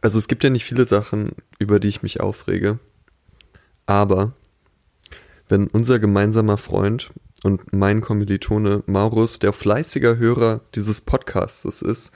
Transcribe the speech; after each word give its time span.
Also 0.00 0.18
es 0.18 0.28
gibt 0.28 0.44
ja 0.44 0.50
nicht 0.50 0.64
viele 0.64 0.86
Sachen, 0.86 1.32
über 1.58 1.80
die 1.80 1.88
ich 1.88 2.02
mich 2.02 2.20
aufrege. 2.20 2.78
Aber 3.86 4.32
wenn 5.48 5.66
unser 5.66 5.98
gemeinsamer 5.98 6.58
Freund 6.58 7.10
und 7.42 7.72
mein 7.72 8.00
Kommilitone 8.00 8.82
Maurus, 8.86 9.38
der 9.38 9.52
fleißiger 9.52 10.18
Hörer 10.18 10.60
dieses 10.74 11.00
Podcasts 11.00 11.64
ist, 11.64 12.12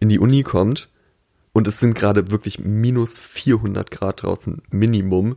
in 0.00 0.08
die 0.08 0.18
Uni 0.18 0.42
kommt 0.42 0.88
und 1.52 1.66
es 1.66 1.80
sind 1.80 1.94
gerade 1.94 2.30
wirklich 2.30 2.58
minus 2.58 3.16
400 3.16 3.90
Grad 3.90 4.22
draußen 4.22 4.62
Minimum, 4.70 5.36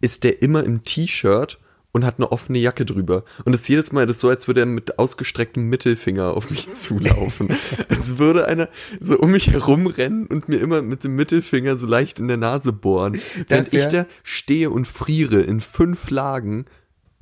ist 0.00 0.24
der 0.24 0.42
immer 0.42 0.64
im 0.64 0.84
T-Shirt 0.84 1.58
und 1.92 2.04
hat 2.04 2.18
eine 2.18 2.30
offene 2.30 2.58
Jacke 2.58 2.84
drüber. 2.84 3.24
Und 3.44 3.54
es 3.54 3.62
ist 3.62 3.68
jedes 3.68 3.92
Mal 3.92 4.06
das 4.06 4.16
ist 4.16 4.20
so, 4.20 4.28
als 4.28 4.46
würde 4.46 4.60
er 4.60 4.66
mit 4.66 4.98
ausgestrecktem 4.98 5.68
Mittelfinger 5.68 6.36
auf 6.36 6.50
mich 6.50 6.72
zulaufen. 6.76 7.56
als 7.88 8.18
würde 8.18 8.46
einer 8.46 8.68
so 9.00 9.18
um 9.18 9.32
mich 9.32 9.50
herumrennen 9.52 10.26
und 10.26 10.48
mir 10.48 10.60
immer 10.60 10.82
mit 10.82 11.04
dem 11.04 11.16
Mittelfinger 11.16 11.76
so 11.76 11.86
leicht 11.86 12.18
in 12.18 12.28
der 12.28 12.36
Nase 12.36 12.72
bohren. 12.72 13.20
Während 13.48 13.72
ich 13.72 13.86
da 13.86 14.06
stehe 14.22 14.70
und 14.70 14.86
friere 14.86 15.40
in 15.40 15.60
fünf 15.60 16.10
Lagen. 16.10 16.66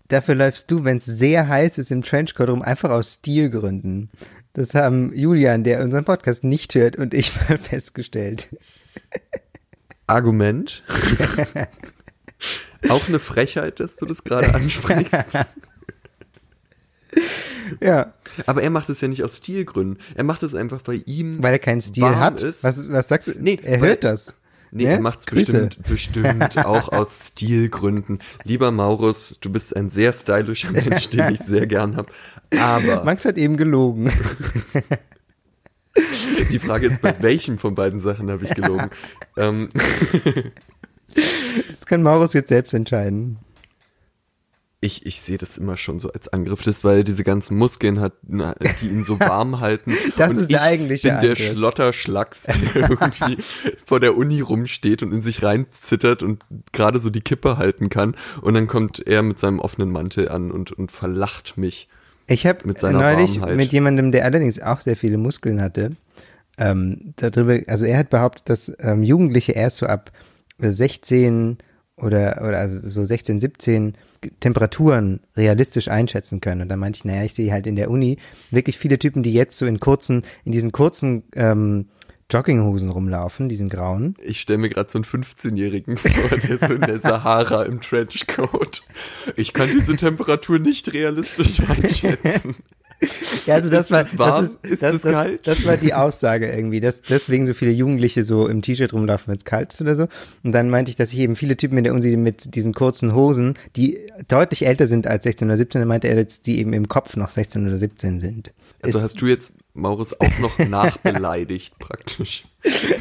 Dafür 0.09 0.35
läufst 0.35 0.71
du, 0.71 0.85
wenn 0.85 0.97
es 0.97 1.05
sehr 1.05 1.49
heiß 1.49 1.79
ist, 1.79 1.91
im 1.91 2.03
Trenchcoat 2.03 2.49
rum, 2.49 2.63
einfach 2.63 2.91
aus 2.91 3.15
Stilgründen. 3.15 4.11
Das 4.55 4.75
haben 4.75 5.13
Julian, 5.15 5.65
der 5.65 5.83
unseren 5.83 6.05
Podcast 6.05 6.45
nicht 6.45 6.75
hört, 6.75 6.97
und 6.97 7.15
ich 7.15 7.31
mal 7.49 7.59
festgestellt. 7.59 8.49
Argument. 10.07 10.83
Auch 12.89 13.09
eine 13.09 13.19
Frechheit, 13.19 13.81
dass 13.81 13.97
du 13.97 14.07
das 14.07 14.25
gerade 14.25 14.55
ansprichst. 14.55 15.33
ja. 17.81 18.15
Aber 18.47 18.63
er 18.63 18.71
macht 18.71 18.89
es 18.89 19.01
ja 19.01 19.09
nicht 19.09 19.25
aus 19.25 19.39
Stilgründen. 19.39 19.99
Er 20.15 20.25
macht 20.25 20.43
es 20.43 20.55
einfach, 20.55 20.81
weil 20.85 21.03
ihm. 21.07 21.43
Weil 21.43 21.55
er 21.55 21.59
keinen 21.59 21.81
Stil 21.81 22.05
hat. 22.05 22.43
Ist. 22.43 22.65
Was, 22.65 22.89
was 22.89 23.09
sagst 23.09 23.29
du? 23.29 23.33
Nee, 23.37 23.59
er 23.63 23.81
hört 23.81 24.05
das. 24.05 24.35
Nee, 24.71 24.85
ne? 24.85 24.91
er 24.91 25.01
macht 25.01 25.21
es 25.21 25.27
bestimmt, 25.27 25.79
bestimmt 25.89 26.59
auch 26.67 26.93
aus 26.93 27.29
Stilgründen. 27.29 28.19
Lieber 28.45 28.71
Maurus, 28.71 29.39
du 29.41 29.51
bist 29.51 29.75
ein 29.75 29.89
sehr 29.89 30.13
stylischer 30.13 30.73
Mensch, 30.73 31.09
den 31.09 31.33
ich 31.33 31.41
sehr 31.41 31.67
gern 31.67 31.97
habe. 31.97 32.13
Aber. 32.59 33.05
Max 33.05 33.25
hat 33.25 33.39
eben 33.39 33.57
gelogen. 33.57 34.13
Die 36.53 36.59
Frage 36.59 36.87
ist, 36.87 37.03
bei 37.03 37.15
welchem 37.21 37.59
von 37.59 37.75
beiden 37.75 37.99
Sachen 37.99 38.31
habe 38.31 38.45
ich 38.45 38.55
gelogen? 38.55 38.91
ähm, 39.37 39.69
das 41.71 41.87
kann 41.87 42.03
Maurus 42.03 42.33
jetzt 42.33 42.49
selbst 42.49 42.75
entscheiden. 42.75 43.39
Ich, 44.81 45.05
ich 45.07 45.21
sehe 45.21 45.39
das 45.39 45.59
immer 45.59 45.77
schon 45.77 45.99
so 45.99 46.13
als 46.13 46.29
Angriff, 46.29 46.63
das 46.63 46.85
weil 46.85 46.99
er 46.99 47.05
diese 47.05 47.25
ganzen 47.25 47.59
Muskeln 47.59 48.01
hat, 48.01 48.13
die 48.23 48.87
ihn 48.87 49.03
so 49.03 49.19
warm 49.19 49.59
halten. 49.61 49.93
das 50.17 50.31
und 50.31 50.39
ist 50.39 50.53
der 50.53 50.63
eigentliche 50.63 51.09
bin 51.09 51.17
Angriff. 51.17 51.37
der 51.37 51.45
Schlotterschlacks, 51.47 52.43
der 52.75 52.89
irgendwie 52.89 53.39
vor 53.85 53.99
der 53.99 54.17
Uni 54.17 54.41
rumsteht 54.41 55.03
und 55.03 55.13
in 55.13 55.21
sich 55.21 55.43
reinzittert 55.43 56.23
und 56.23 56.45
gerade 56.73 57.01
so 57.01 57.11
die 57.11 57.23
Kippe 57.23 57.59
halten 57.59 57.89
kann. 57.89 58.15
Und 58.41 58.55
dann 58.55 58.69
kommt 58.69 59.05
er 59.05 59.23
mit 59.23 59.41
seinem 59.41 59.59
offenen 59.59 59.91
Mantel 59.91 60.29
an 60.29 60.53
und, 60.53 60.71
und 60.71 60.93
verlacht 60.93 61.59
mich. 61.59 61.89
Ich 62.29 62.47
habe 62.47 62.69
neulich 62.69 63.41
Warmheit. 63.41 63.57
mit 63.57 63.73
jemandem, 63.73 64.13
der 64.13 64.27
allerdings 64.27 64.61
auch 64.61 64.81
sehr 64.81 64.97
viele 64.97 65.19
Muskeln 65.19 65.61
hatte, 65.61 65.91
ähm, 66.57 67.15
darüber, 67.17 67.59
also 67.67 67.85
er 67.85 67.99
hat 67.99 68.11
behauptet, 68.11 68.49
dass 68.49 68.73
ähm, 68.79 69.03
Jugendliche 69.03 69.53
erst 69.53 69.79
so 69.79 69.87
ab 69.87 70.13
16 70.59 71.59
oder, 71.97 72.43
oder 72.47 72.59
also 72.59 72.87
so 72.87 73.05
16, 73.05 73.41
17 73.41 73.95
Temperaturen 74.41 75.21
realistisch 75.37 75.89
einschätzen 75.89 76.41
können. 76.41 76.63
Und 76.63 76.69
da 76.69 76.77
meinte 76.77 76.99
ich, 76.99 77.05
naja, 77.05 77.25
ich 77.25 77.35
sehe 77.35 77.53
halt 77.53 77.67
in 77.67 77.77
der 77.77 77.91
Uni 77.91 78.19
wirklich 78.51 78.79
viele 78.79 78.99
Typen, 78.99 79.23
die 79.23 79.33
jetzt 79.33 79.59
so 79.59 79.67
in 79.67 79.81
kurzen, 79.81 80.23
in 80.45 80.53
diesen 80.53 80.73
kurzen 80.73 81.25
ähm, 81.35 81.87
Jogginghosen 82.31 82.91
rumlaufen, 82.91 83.49
diesen 83.49 83.71
grauen. 83.71 84.15
Ich 84.23 84.41
stelle 84.41 84.59
mir 84.59 84.69
gerade 84.69 84.91
so 84.91 84.99
einen 84.99 85.05
15-Jährigen 85.05 85.97
vor, 85.97 86.39
der 86.39 86.59
so 86.59 86.75
in 86.75 86.83
der 86.83 87.01
Sahara 87.01 87.63
im 87.63 87.81
Trenchcoat. 87.81 88.83
Ich 89.37 89.55
kann 89.55 89.69
diese 89.73 89.97
Temperatur 89.97 90.59
nicht 90.59 90.93
realistisch 90.93 91.61
einschätzen. 91.69 92.57
Ja, 93.47 93.55
also 93.55 93.71
das 93.71 93.85
ist 93.85 93.91
war, 93.93 94.03
das, 94.03 94.19
warm? 94.19 94.43
das 94.43 94.51
ist, 94.51 94.65
ist 94.65 94.83
das, 94.83 95.03
das, 95.03 95.13
kalt? 95.13 95.47
Das 95.47 95.65
war 95.65 95.77
die 95.77 95.95
Aussage 95.95 96.51
irgendwie, 96.51 96.81
dass 96.81 97.03
deswegen 97.03 97.47
so 97.47 97.55
viele 97.55 97.71
Jugendliche 97.71 98.23
so 98.25 98.49
im 98.49 98.61
T-Shirt 98.61 98.93
rumlaufen, 98.93 99.29
wenn 99.29 99.37
es 99.37 99.45
kalt 99.45 99.73
ist 99.73 99.81
oder 99.81 99.95
so. 99.95 100.09
Und 100.43 100.53
dann 100.53 100.69
meinte 100.69 100.91
ich, 100.91 100.97
dass 100.97 101.13
ich 101.13 101.21
eben 101.21 101.37
viele 101.37 101.57
Typen 101.57 101.79
in 101.79 101.85
der 101.85 101.95
Uni 101.95 102.17
mit 102.17 102.55
diesen 102.55 102.75
kurzen 102.75 103.15
Hosen, 103.15 103.55
die 103.77 103.99
deutlich 104.27 104.67
älter 104.67 104.87
sind 104.87 105.07
als 105.07 105.25
16 105.25 105.49
oder 105.49 105.57
17, 105.57 105.81
dann 105.81 105.89
meinte 105.89 106.09
er 106.09 106.17
jetzt, 106.17 106.47
die 106.47 106.59
eben 106.59 106.73
im 106.73 106.89
Kopf 106.89 107.17
noch 107.17 107.31
16 107.31 107.67
oder 107.67 107.79
17 107.79 108.21
sind. 108.21 108.53
Also 108.83 109.01
hast 109.01 109.21
du 109.21 109.27
jetzt 109.27 109.53
Maurus 109.75 110.19
auch 110.21 110.39
noch 110.41 110.59
nachbeleidigt 110.69 111.79
praktisch? 111.79 112.45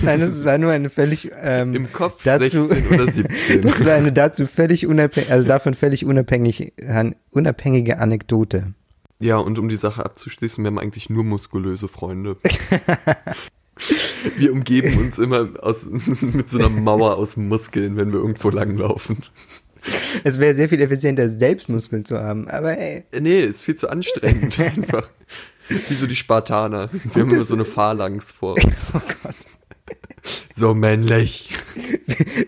Nein, 0.01 0.19
das 0.19 0.45
war 0.45 0.57
nur 0.57 0.71
eine 0.71 0.89
völlig 0.89 1.31
ähm, 1.41 1.73
im 1.73 1.91
Kopf 1.91 2.23
dazu, 2.23 2.67
16 2.67 2.87
oder 2.93 3.11
17. 3.11 3.61
Das 3.61 3.85
war 3.85 3.93
eine 3.93 4.13
dazu 4.13 4.45
völlig 4.45 4.85
unabhängig, 4.85 5.31
also 5.31 5.47
davon 5.47 5.73
völlig 5.73 6.05
unabhängig, 6.05 6.73
unabhängige 7.31 7.97
Anekdote. 7.97 8.73
Ja, 9.19 9.37
und 9.37 9.57
um 9.57 9.67
die 9.67 9.77
Sache 9.77 10.05
abzuschließen, 10.05 10.63
wir 10.63 10.67
haben 10.67 10.79
eigentlich 10.79 11.09
nur 11.09 11.23
muskulöse 11.23 11.87
Freunde. 11.87 12.37
wir 14.37 14.51
umgeben 14.51 14.97
uns 14.99 15.17
immer 15.17 15.49
aus, 15.61 15.85
mit 16.21 16.51
so 16.51 16.59
einer 16.59 16.69
Mauer 16.69 17.17
aus 17.17 17.37
Muskeln, 17.37 17.97
wenn 17.97 18.13
wir 18.13 18.19
irgendwo 18.19 18.49
langlaufen. 18.49 19.23
Es 20.23 20.39
wäre 20.39 20.53
sehr 20.53 20.69
viel 20.69 20.81
effizienter, 20.81 21.29
selbst 21.29 21.69
Muskeln 21.69 22.05
zu 22.05 22.19
haben, 22.19 22.47
aber 22.47 22.77
ey. 22.77 23.05
Nee, 23.19 23.41
ist 23.41 23.61
viel 23.61 23.75
zu 23.75 23.89
anstrengend 23.89 24.59
einfach. 24.59 25.09
Wie 25.69 25.95
so 25.95 26.07
die 26.07 26.15
Spartaner. 26.15 26.89
Wir 27.13 27.23
haben 27.23 27.31
immer 27.31 27.41
so 27.41 27.53
eine 27.53 27.65
Phalanx 27.65 28.31
vor 28.31 28.53
uns. 28.53 28.91
Oh 28.93 29.01
Gott. 29.23 29.35
So 30.53 30.73
männlich. 30.73 31.49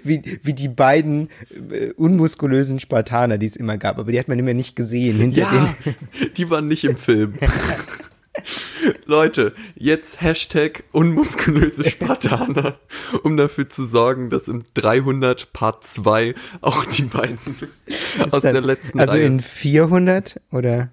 Wie, 0.03 0.39
wie 0.43 0.53
die 0.53 0.69
beiden 0.69 1.29
äh, 1.71 1.91
unmuskulösen 1.91 2.79
Spartaner, 2.79 3.37
die 3.37 3.45
es 3.45 3.55
immer 3.55 3.77
gab, 3.77 3.99
aber 3.99 4.11
die 4.11 4.19
hat 4.19 4.27
man 4.27 4.39
immer 4.39 4.53
nicht 4.53 4.75
gesehen. 4.75 5.17
Hinter 5.17 5.41
ja, 5.41 5.75
denen. 5.83 5.95
die 6.37 6.49
waren 6.49 6.67
nicht 6.67 6.83
im 6.83 6.97
Film. 6.97 7.33
Leute, 9.05 9.53
jetzt 9.75 10.21
Hashtag 10.21 10.83
unmuskulöse 10.91 11.89
Spartaner, 11.89 12.79
um 13.23 13.37
dafür 13.37 13.67
zu 13.67 13.83
sorgen, 13.83 14.29
dass 14.29 14.47
im 14.47 14.63
300 14.73 15.51
Part 15.51 15.85
2 15.85 16.35
auch 16.61 16.85
die 16.85 17.03
beiden 17.03 17.37
Ist 18.17 18.33
aus 18.33 18.43
dann, 18.43 18.53
der 18.53 18.61
letzten 18.61 18.99
also 18.99 19.13
Reihe. 19.13 19.23
Also 19.23 19.33
in 19.33 19.39
400 19.39 20.41
oder? 20.51 20.91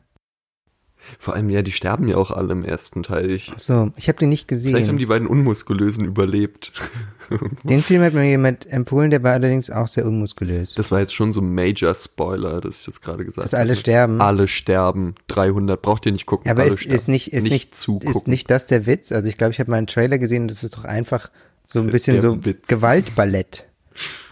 Vor 1.18 1.34
allem, 1.34 1.50
ja, 1.50 1.62
die 1.62 1.72
sterben 1.72 2.08
ja 2.08 2.16
auch 2.16 2.30
alle 2.30 2.52
im 2.52 2.64
ersten 2.64 3.02
Teil. 3.02 3.30
Ich, 3.30 3.52
Ach 3.54 3.60
so, 3.60 3.90
ich 3.96 4.08
habe 4.08 4.18
den 4.18 4.28
nicht 4.28 4.48
gesehen. 4.48 4.72
Vielleicht 4.72 4.88
haben 4.88 4.98
die 4.98 5.06
beiden 5.06 5.26
Unmuskulösen 5.26 6.04
überlebt. 6.04 6.72
den 7.64 7.80
Film 7.80 8.02
hat 8.02 8.14
mir 8.14 8.28
jemand 8.28 8.66
empfohlen, 8.66 9.10
der 9.10 9.22
war 9.22 9.32
allerdings 9.32 9.70
auch 9.70 9.88
sehr 9.88 10.06
unmuskulös. 10.06 10.74
Das 10.74 10.90
war 10.90 11.00
jetzt 11.00 11.14
schon 11.14 11.32
so 11.32 11.40
ein 11.40 11.54
Major 11.54 11.94
Spoiler, 11.94 12.60
dass 12.60 12.80
ich 12.80 12.86
das 12.86 13.00
gerade 13.00 13.24
gesagt 13.24 13.38
habe. 13.38 13.44
Dass 13.50 13.54
alle 13.54 13.76
sterben. 13.76 14.20
Alle 14.20 14.48
sterben. 14.48 15.14
300. 15.28 15.80
Braucht 15.80 16.06
ihr 16.06 16.12
nicht 16.12 16.26
gucken. 16.26 16.50
Aber 16.50 16.64
ist, 16.64 16.84
ist 16.84 17.08
nicht, 17.08 17.32
ist 17.32 17.42
nicht, 17.42 17.52
nicht 17.52 17.78
zugucken. 17.78 18.10
Ist 18.10 18.28
nicht 18.28 18.50
das 18.50 18.66
der 18.66 18.86
Witz? 18.86 19.12
Also 19.12 19.28
ich 19.28 19.36
glaube, 19.38 19.52
ich 19.52 19.60
habe 19.60 19.70
mal 19.70 19.78
einen 19.78 19.86
Trailer 19.86 20.18
gesehen 20.18 20.42
und 20.42 20.50
das 20.50 20.64
ist 20.64 20.76
doch 20.76 20.84
einfach 20.84 21.30
so 21.64 21.80
ein 21.80 21.88
bisschen 21.88 22.14
der 22.14 22.22
so 22.22 22.44
Witz. 22.44 22.66
Gewaltballett. 22.68 23.66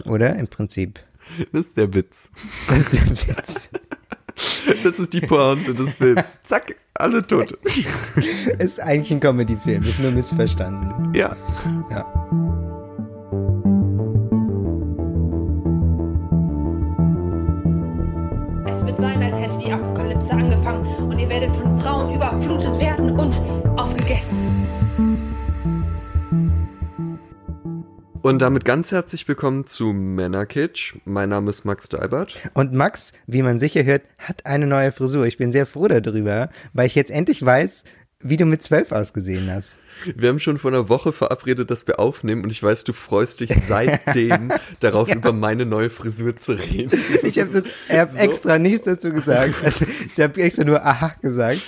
Oder? 0.05 0.35
Im 0.35 0.47
Prinzip. 0.47 0.99
Das 1.51 1.67
ist 1.67 1.77
der 1.77 1.93
Witz. 1.93 2.31
Das 2.67 2.79
ist 2.79 2.93
der 2.93 3.09
Witz. 3.09 3.69
Das 4.83 4.99
ist 4.99 5.13
die 5.13 5.21
Pointe 5.21 5.73
des 5.73 5.95
Films. 5.95 6.23
Zack, 6.43 6.75
alle 6.93 7.25
tot. 7.25 7.57
ist 8.59 8.79
eigentlich 8.79 9.11
ein 9.11 9.19
Comedy-Film, 9.19 9.83
ist 9.83 9.99
nur 9.99 10.11
missverstanden. 10.11 11.13
Ja. 11.13 11.35
Ja. 11.89 12.05
Es 18.67 18.85
wird 18.85 18.99
sein, 18.99 19.21
als 19.23 19.37
hätte 19.37 19.57
die 19.63 19.71
Apokalypse 19.71 20.31
angefangen 20.31 20.85
und 21.09 21.19
ihr 21.19 21.29
werdet 21.29 21.49
von 21.51 21.79
Frauen 21.79 22.13
überflutet 22.13 22.79
werden 22.79 23.17
und 23.19 23.39
aufgegessen. 23.77 24.44
Und 28.25 28.39
damit 28.39 28.65
ganz 28.65 28.91
herzlich 28.91 29.27
willkommen 29.27 29.67
zu 29.67 29.93
Männerkitsch. 29.93 30.95
Mein 31.05 31.29
Name 31.29 31.51
ist 31.51 31.63
Max 31.63 31.89
Deibert. 31.89 32.33
Und 32.55 32.73
Max, 32.73 33.13
wie 33.27 33.43
man 33.43 33.59
sicher 33.59 33.83
hört, 33.83 34.01
hat 34.17 34.47
eine 34.47 34.65
neue 34.65 34.91
Frisur. 34.91 35.27
Ich 35.27 35.37
bin 35.37 35.51
sehr 35.51 35.67
froh 35.67 35.87
darüber, 35.87 36.49
weil 36.73 36.87
ich 36.87 36.95
jetzt 36.95 37.11
endlich 37.11 37.45
weiß, 37.45 37.83
wie 38.27 38.37
du 38.37 38.45
mit 38.45 38.63
zwölf 38.63 38.91
ausgesehen 38.91 39.51
hast. 39.51 39.77
Wir 40.15 40.29
haben 40.29 40.39
schon 40.39 40.57
vor 40.57 40.71
einer 40.71 40.89
Woche 40.89 41.13
verabredet, 41.13 41.71
dass 41.71 41.87
wir 41.87 41.99
aufnehmen 41.99 42.43
und 42.43 42.51
ich 42.51 42.61
weiß, 42.61 42.83
du 42.83 42.91
freust 42.91 43.39
dich 43.39 43.51
seitdem 43.65 44.51
darauf, 44.81 45.07
ja. 45.07 45.15
über 45.15 45.31
meine 45.31 45.65
neue 45.65 45.89
Frisur 45.89 46.35
zu 46.35 46.53
reden. 46.53 46.99
ich 47.23 47.39
habe 47.39 47.63
hab 47.89 48.09
so 48.09 48.17
extra 48.17 48.59
nichts 48.59 48.83
dazu 48.83 49.11
gesagt. 49.11 49.53
Also, 49.63 49.85
ich 50.05 50.19
habe 50.19 50.41
extra 50.41 50.65
nur 50.65 50.85
aha 50.85 51.15
gesagt, 51.21 51.61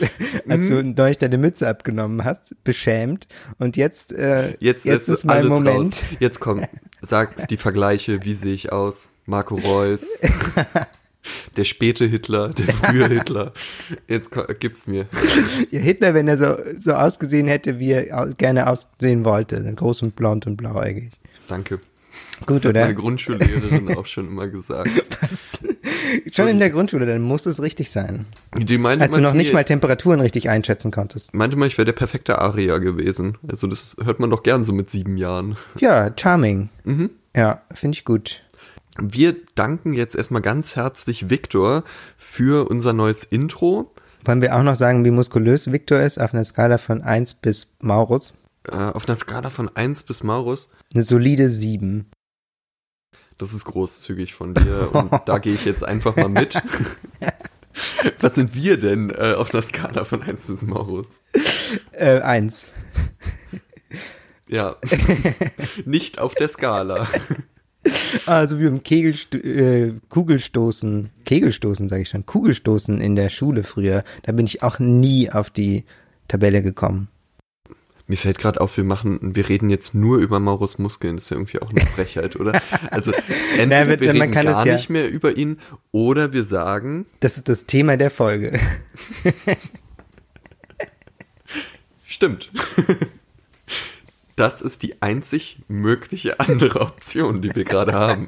als 0.47 0.67
du 0.67 0.83
mhm. 0.83 0.95
neulich 0.97 1.19
deine 1.19 1.37
Mütze 1.37 1.69
abgenommen 1.69 2.25
hast, 2.25 2.61
beschämt. 2.63 3.27
Und 3.59 3.77
jetzt, 3.77 4.11
äh, 4.11 4.55
jetzt, 4.59 4.85
jetzt 4.85 5.07
ist 5.07 5.23
mein 5.23 5.47
Moment. 5.47 5.95
Raus. 5.95 6.03
Jetzt 6.19 6.39
kommt, 6.39 6.67
sagt 7.01 7.49
die 7.49 7.57
Vergleiche, 7.57 8.25
wie 8.25 8.33
sehe 8.33 8.53
ich 8.53 8.73
aus? 8.73 9.11
Marco 9.25 9.55
Reus. 9.55 10.19
Der 11.55 11.63
späte 11.63 12.05
Hitler, 12.05 12.49
der 12.49 12.67
frühe 12.67 13.07
Hitler. 13.09 13.53
Jetzt 14.07 14.31
gibt's 14.59 14.87
mir. 14.87 15.07
Ja, 15.71 15.79
Hitler, 15.79 16.13
wenn 16.13 16.27
er 16.27 16.37
so, 16.37 16.57
so 16.77 16.93
ausgesehen 16.93 17.47
hätte, 17.47 17.79
wie 17.79 17.91
er 17.91 18.33
gerne 18.33 18.67
aussehen 18.67 19.25
wollte. 19.25 19.61
Groß 19.75 20.01
und 20.03 20.15
blond 20.15 20.47
und 20.47 20.57
blauäugig. 20.57 21.11
Danke. 21.47 21.79
Gut, 22.45 22.57
das 22.57 22.65
oder? 22.65 22.81
hat 22.81 22.87
meine 22.87 22.95
Grundschullehrerin 22.95 23.95
auch 23.97 24.05
schon 24.05 24.27
immer 24.27 24.47
gesagt. 24.47 24.89
Was? 25.21 25.63
Schon 26.31 26.47
in 26.47 26.59
der 26.59 26.69
Grundschule, 26.69 27.05
dann 27.05 27.21
muss 27.21 27.45
es 27.45 27.61
richtig 27.61 27.89
sein. 27.89 28.25
Die 28.55 28.77
meinte 28.77 29.03
Als 29.03 29.15
du 29.15 29.21
noch 29.21 29.33
nicht 29.33 29.53
mal 29.53 29.65
Temperaturen 29.65 30.19
richtig 30.19 30.49
einschätzen 30.49 30.91
konntest. 30.91 31.33
Meinte 31.33 31.57
mal, 31.57 31.67
ich 31.67 31.77
wäre 31.77 31.85
der 31.85 31.93
perfekte 31.93 32.39
Aria 32.39 32.77
gewesen. 32.77 33.37
Also 33.47 33.67
das 33.67 33.97
hört 34.03 34.19
man 34.19 34.29
doch 34.29 34.43
gern 34.43 34.63
so 34.63 34.71
mit 34.71 34.91
sieben 34.91 35.17
Jahren. 35.17 35.57
Ja, 35.79 36.11
charming. 36.15 36.69
Mhm. 36.83 37.09
Ja, 37.35 37.61
finde 37.73 37.97
ich 37.97 38.05
gut. 38.05 38.41
Wir 38.99 39.35
danken 39.53 39.93
jetzt 39.93 40.15
erstmal 40.15 40.41
ganz 40.41 40.75
herzlich 40.75 41.29
Viktor 41.29 41.83
für 42.17 42.67
unser 42.69 42.93
neues 42.93 43.23
Intro. 43.23 43.93
Wollen 44.25 44.41
wir 44.41 44.55
auch 44.55 44.63
noch 44.63 44.75
sagen, 44.75 45.05
wie 45.05 45.11
muskulös 45.11 45.71
Viktor 45.71 45.99
ist 45.99 46.19
auf 46.19 46.33
einer 46.33 46.43
Skala 46.43 46.79
von 46.79 47.03
1 47.03 47.35
bis 47.35 47.75
Maurus? 47.79 48.33
Äh, 48.67 48.75
auf 48.75 49.07
einer 49.07 49.17
Skala 49.17 49.51
von 49.51 49.69
1 49.75 50.03
bis 50.03 50.23
Maurus? 50.23 50.71
Eine 50.93 51.03
solide 51.03 51.49
7. 51.49 52.09
Das 53.37 53.53
ist 53.53 53.65
großzügig 53.65 54.33
von 54.33 54.55
dir 54.55 54.89
und 54.93 55.11
da 55.25 55.37
gehe 55.37 55.53
ich 55.53 55.65
jetzt 55.65 55.83
einfach 55.83 56.15
mal 56.15 56.29
mit. 56.29 56.59
Was 58.19 58.33
sind 58.33 58.55
wir 58.55 58.79
denn 58.79 59.11
äh, 59.11 59.35
auf 59.37 59.53
einer 59.53 59.61
Skala 59.61 60.05
von 60.05 60.23
1 60.23 60.47
bis 60.47 60.63
Maurus? 60.65 61.21
Äh, 61.91 62.21
1. 62.21 62.65
Ja, 64.49 64.77
nicht 65.85 66.17
auf 66.17 66.33
der 66.33 66.47
Skala. 66.47 67.07
Also 68.25 68.59
wie 68.59 68.65
im 68.65 68.83
Kegelsto 68.83 69.37
äh, 69.37 69.93
Kugelstoßen, 70.09 71.09
Kegelstoßen 71.25 71.87
sage 71.89 72.01
ich 72.01 72.09
schon, 72.09 72.25
Kugelstoßen 72.25 72.99
in 72.99 73.15
der 73.15 73.29
Schule 73.29 73.63
früher, 73.63 74.03
da 74.23 74.31
bin 74.33 74.45
ich 74.45 74.63
auch 74.63 74.79
nie 74.79 75.29
auf 75.31 75.49
die 75.49 75.85
Tabelle 76.27 76.61
gekommen. 76.61 77.07
Mir 78.09 78.15
fällt 78.17 78.37
gerade 78.39 78.61
auf, 78.61 78.77
wir 78.77 78.85
machen, 78.85 79.35
wir 79.35 79.49
reden 79.49 79.69
jetzt 79.69 79.93
nur 79.93 80.17
über 80.19 80.39
Maurus 80.39 80.79
Muskeln. 80.79 81.17
Das 81.17 81.25
ist 81.25 81.29
ja 81.31 81.35
irgendwie 81.37 81.59
auch 81.61 81.69
eine 81.71 81.81
Frechheit, 81.85 82.37
oder? 82.37 82.61
Also 82.89 83.11
entweder 83.57 83.85
Na, 83.85 83.99
wir 83.99 84.07
man 84.13 84.21
reden 84.21 84.31
kann 84.31 84.45
gar 84.45 84.65
ja- 84.65 84.75
nicht 84.75 84.89
mehr 84.89 85.09
über 85.09 85.35
ihn 85.37 85.59
oder 85.91 86.31
wir 86.33 86.43
sagen, 86.45 87.05
Das 87.19 87.35
ist 87.37 87.49
das 87.49 87.65
Thema 87.65 87.97
der 87.97 88.09
Folge. 88.11 88.59
stimmt. 92.05 92.49
Das 94.37 94.61
ist 94.61 94.83
die 94.83 95.01
einzig 95.01 95.57
mögliche 95.67 96.39
andere 96.39 96.81
Option, 96.81 97.41
die 97.41 97.53
wir 97.55 97.65
gerade 97.65 97.93
haben. 97.93 98.27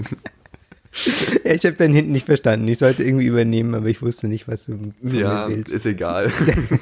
ja, 1.46 1.52
ich 1.54 1.64
habe 1.66 1.76
dann 1.76 1.94
hinten 1.94 2.12
nicht 2.12 2.26
verstanden. 2.26 2.68
Ich 2.68 2.80
sollte 2.80 3.04
irgendwie 3.04 3.26
übernehmen, 3.28 3.76
aber 3.76 3.88
ich 3.88 4.02
wusste 4.02 4.28
nicht, 4.28 4.48
was 4.48 4.66
du 4.66 4.92
Ja, 5.04 5.48
willst. 5.48 5.72
ist 5.72 5.86
egal. 5.86 6.32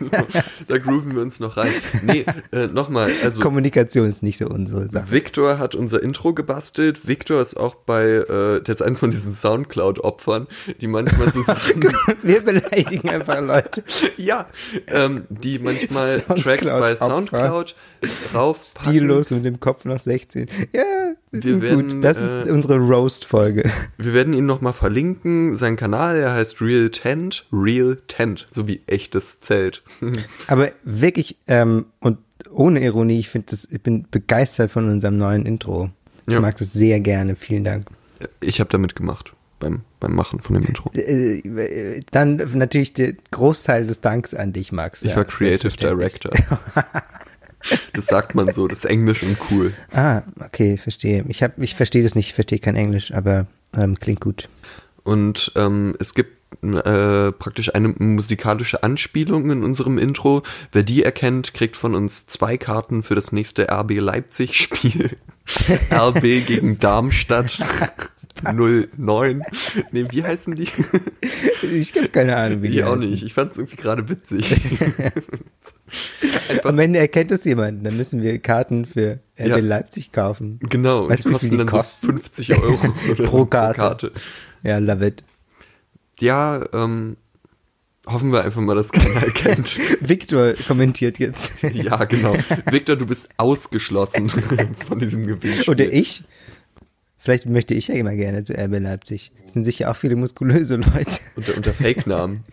da 0.68 0.78
grooven 0.78 1.14
wir 1.16 1.22
uns 1.22 1.40
noch 1.40 1.58
rein. 1.58 1.72
Nee, 2.04 2.26
äh, 2.52 2.68
nochmal, 2.68 3.12
also 3.24 3.42
Kommunikation 3.42 4.10
ist 4.10 4.24
nicht 4.24 4.38
so 4.38 4.48
unsere 4.48 4.90
Sache. 4.90 5.12
Victor 5.12 5.60
hat 5.60 5.76
unser 5.76 6.02
Intro 6.02 6.34
gebastelt. 6.34 7.08
Victor 7.08 7.42
ist 7.42 7.58
auch 7.58 7.76
bei, 7.76 8.06
äh, 8.06 8.62
der 8.62 8.70
ist 8.74 8.82
eins 8.82 9.00
von 9.00 9.12
diesen 9.12 9.36
Soundcloud-Opfern, 9.36 10.48
die 10.80 10.88
manchmal 10.88 11.32
so 11.32 11.42
Sachen, 11.44 11.84
Wir 12.22 12.42
beleidigen 12.42 13.10
einfach 13.10 13.42
Leute. 13.42 13.84
ja, 14.16 14.48
ähm, 14.88 15.26
die 15.30 15.60
manchmal 15.60 16.22
Tracks 16.22 16.70
bei. 16.70 16.96
Soundcloud 16.96 17.76
raufpacken. 18.34 18.92
Stillos 18.92 19.32
und 19.32 19.46
im 19.46 19.60
Kopf 19.60 19.84
noch 19.86 20.00
16. 20.00 20.48
Ja, 20.74 21.07
wir 21.32 21.42
sind 21.42 21.62
werden, 21.62 21.90
gut. 21.90 22.04
Das 22.04 22.22
ist 22.22 22.48
äh, 22.48 22.52
unsere 22.52 22.78
Roast-Folge. 22.78 23.70
Wir 23.98 24.14
werden 24.14 24.34
ihn 24.34 24.46
nochmal 24.46 24.74
verlinken. 24.74 25.56
Sein 25.56 25.76
Kanal, 25.76 26.18
der 26.18 26.34
heißt 26.34 26.62
Real 26.62 26.90
Tent. 26.90 27.46
Real 27.52 27.98
Tent, 28.08 28.48
so 28.50 28.68
wie 28.68 28.82
echtes 28.88 29.40
Zelt. 29.42 29.84
Aber 30.48 30.70
wirklich, 30.84 31.38
ähm, 31.48 31.86
und 32.00 32.18
ohne 32.52 32.84
Ironie, 32.84 33.20
ich 33.20 33.30
finde 33.30 33.48
das, 33.52 33.68
ich 33.70 33.82
bin 33.82 34.06
begeistert 34.10 34.72
von 34.72 34.90
unserem 34.90 35.18
neuen 35.18 35.46
Intro. 35.46 35.90
Ich 36.28 36.34
Ja. 36.34 36.40
mag 36.40 36.58
das 36.58 36.74
sehr 36.74 37.00
gerne. 37.00 37.36
Vielen 37.36 37.64
Dank. 37.64 37.88
Ich 38.42 38.60
habe 38.60 38.70
da 38.70 38.78
mitgemacht 38.78 39.34
beim, 39.60 39.82
beim 40.00 40.14
Machen 40.16 40.40
von 40.42 40.56
dem 40.56 40.66
Intro. 40.66 40.92
Äh, 40.94 42.00
Dann 42.12 42.38
natürlich 42.54 42.94
der 42.94 43.14
Großteil 43.32 43.86
des 43.88 44.02
Danks 44.02 44.34
an 44.34 44.54
dich, 44.54 44.72
Max. 44.72 45.02
Ich 45.04 45.12
Ja, 45.12 45.18
war 45.18 45.26
Creative. 45.26 45.76
Director. 45.76 46.32
Das 47.94 48.06
sagt 48.06 48.36
man 48.36 48.54
so, 48.54 48.68
das 48.68 48.80
ist 48.80 48.86
Englisch 48.86 49.24
und 49.24 49.38
cool. 49.52 49.74
Ah, 49.92 50.22
okay, 50.40 50.78
verstehe. 50.78 51.26
Ich 51.28 51.44
hab, 51.44 51.58
ich 51.60 51.76
verstehe 51.76 52.04
das 52.04 52.16
nicht, 52.16 52.28
ich 52.28 52.34
verstehe 52.34 52.60
kein 52.60 52.76
Englisch, 52.76 53.12
aber 53.14 53.48
ähm, 53.76 54.00
klingt 54.00 54.22
gut. 54.22 54.48
Und 55.04 55.52
ähm, 55.56 55.96
es 56.00 56.14
gibt 56.14 56.38
äh, 56.64 57.32
praktisch 57.32 57.74
eine 57.76 57.90
musikalische 57.90 58.84
Anspielung 58.84 59.50
in 59.52 59.64
unserem 59.64 59.98
Intro. 59.98 60.44
Wer 60.72 60.84
die 60.84 61.04
erkennt, 61.04 61.54
kriegt 61.54 61.76
von 61.78 61.96
uns 61.96 62.28
zwei 62.28 62.58
Karten 62.58 63.04
für 63.04 63.16
das 63.16 63.32
nächste 63.32 63.70
RB 63.70 64.00
Leipzig-Spiel. 64.00 65.18
RB 65.92 66.22
gegen 66.46 66.78
Darmstadt 66.80 67.60
09. 68.44 69.44
Nee, 69.92 70.06
wie 70.12 70.24
heißen 70.24 70.56
die? 70.56 70.68
Ich 71.64 71.96
habe 71.96 72.10
keine 72.10 72.36
Ahnung, 72.36 72.62
wie 72.62 72.70
die 72.70 72.78
Ich 72.80 72.84
auch 72.84 72.96
heißen. 72.96 73.10
nicht. 73.10 73.24
Ich 73.24 73.34
fand 73.34 73.52
es 73.52 73.58
irgendwie 73.58 73.78
gerade 73.78 74.08
witzig. 74.10 74.56
Am 76.64 76.80
Ende 76.80 77.00
erkennt 77.00 77.32
es 77.32 77.44
jemand, 77.46 77.86
dann 77.86 77.98
müssen 77.98 78.22
wir 78.22 78.38
Karten 78.40 78.86
für 78.86 79.20
RB 79.40 79.48
Ja. 79.48 79.58
Leipzig 79.58 80.12
kaufen. 80.12 80.60
Genau, 80.70 81.10
Weißt 81.10 81.26
die 81.26 81.30
kosten 81.32 81.52
die 81.52 81.58
dann 81.58 81.68
so 81.68 81.78
kosten? 81.78 82.08
50 82.08 82.54
Euro 82.62 82.78
Pro 83.26 83.38
so 83.40 83.46
Karte. 83.46 84.12
Ja, 84.64 84.78
love 84.80 85.06
it. 85.06 85.24
Ja, 86.20 86.66
ähm, 86.74 87.18
hoffen 88.08 88.32
wir 88.32 88.44
einfach 88.44 88.62
mal, 88.62 88.76
dass 88.76 88.92
keiner 88.92 89.24
erkennt. 89.24 89.78
Victor 90.02 90.54
kommentiert 90.68 91.20
jetzt. 91.20 91.54
Ja, 91.74 92.06
genau. 92.06 92.36
Victor, 92.72 92.96
du 92.96 93.06
bist 93.06 93.30
ausgeschlossen 93.38 94.30
von 94.30 95.00
diesem 95.00 95.28
Gewinnspiel. 95.28 95.70
Oder 95.70 95.86
ich. 95.92 96.24
Vielleicht 97.20 97.46
möchte 97.46 97.74
ich 97.74 97.90
ja 97.90 97.96
immer 97.96 98.16
gerne 98.16 98.44
zu 98.44 98.54
RB 98.54 98.80
Leipzig. 98.80 99.32
Es 99.46 99.54
sind 99.54 99.64
sicher 99.66 99.92
auch 99.92 99.96
viele 99.96 100.16
muskulöse 100.16 100.78
Leute. 100.78 101.20
Unter, 101.36 101.58
unter 101.58 101.74
Fake-Namen. 101.74 102.44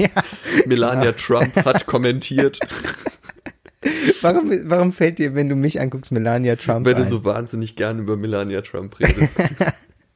Ja. 0.00 0.08
Melania 0.66 1.12
Trump 1.12 1.54
hat 1.64 1.86
kommentiert, 1.86 2.58
Warum, 4.20 4.52
warum 4.64 4.92
fällt 4.92 5.18
dir, 5.18 5.34
wenn 5.34 5.48
du 5.48 5.56
mich 5.56 5.80
anguckst, 5.80 6.12
Melania 6.12 6.56
Trump 6.56 6.84
weil 6.84 6.94
du 6.94 7.04
so 7.04 7.24
wahnsinnig 7.24 7.76
gerne 7.76 8.02
über 8.02 8.16
Melania 8.16 8.60
Trump 8.60 8.98
redest. 9.00 9.42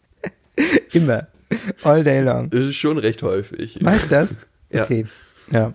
Immer. 0.93 1.29
All 1.83 2.05
day 2.05 2.21
long. 2.21 2.51
Das 2.51 2.61
ist 2.61 2.77
schon 2.77 2.99
recht 2.99 3.23
häufig. 3.23 3.79
Mach 3.81 3.97
ich 3.97 4.09
das? 4.09 4.39
Ja. 4.71 4.85
Okay. 4.85 5.07
Ja. 5.51 5.75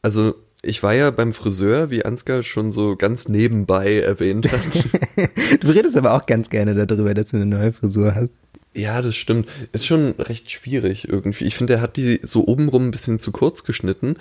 Also, 0.00 0.36
ich 0.62 0.82
war 0.82 0.94
ja 0.94 1.10
beim 1.10 1.34
Friseur, 1.34 1.90
wie 1.90 2.04
Ansgar 2.04 2.42
schon 2.42 2.70
so 2.72 2.96
ganz 2.96 3.28
nebenbei 3.28 3.98
erwähnt 3.98 4.50
hat. 4.50 4.60
Du 5.60 5.70
redest 5.70 5.96
aber 5.96 6.14
auch 6.14 6.26
ganz 6.26 6.50
gerne 6.50 6.86
darüber, 6.86 7.14
dass 7.14 7.30
du 7.30 7.36
eine 7.36 7.46
neue 7.46 7.72
Frisur 7.72 8.14
hast. 8.14 8.30
Ja, 8.74 9.02
das 9.02 9.16
stimmt. 9.16 9.48
Ist 9.72 9.86
schon 9.86 10.12
recht 10.18 10.50
schwierig 10.50 11.08
irgendwie. 11.08 11.44
Ich 11.44 11.56
finde, 11.56 11.74
er 11.74 11.80
hat 11.80 11.96
die 11.96 12.20
so 12.22 12.46
obenrum 12.46 12.88
ein 12.88 12.90
bisschen 12.90 13.18
zu 13.18 13.32
kurz 13.32 13.64
geschnitten. 13.64 14.16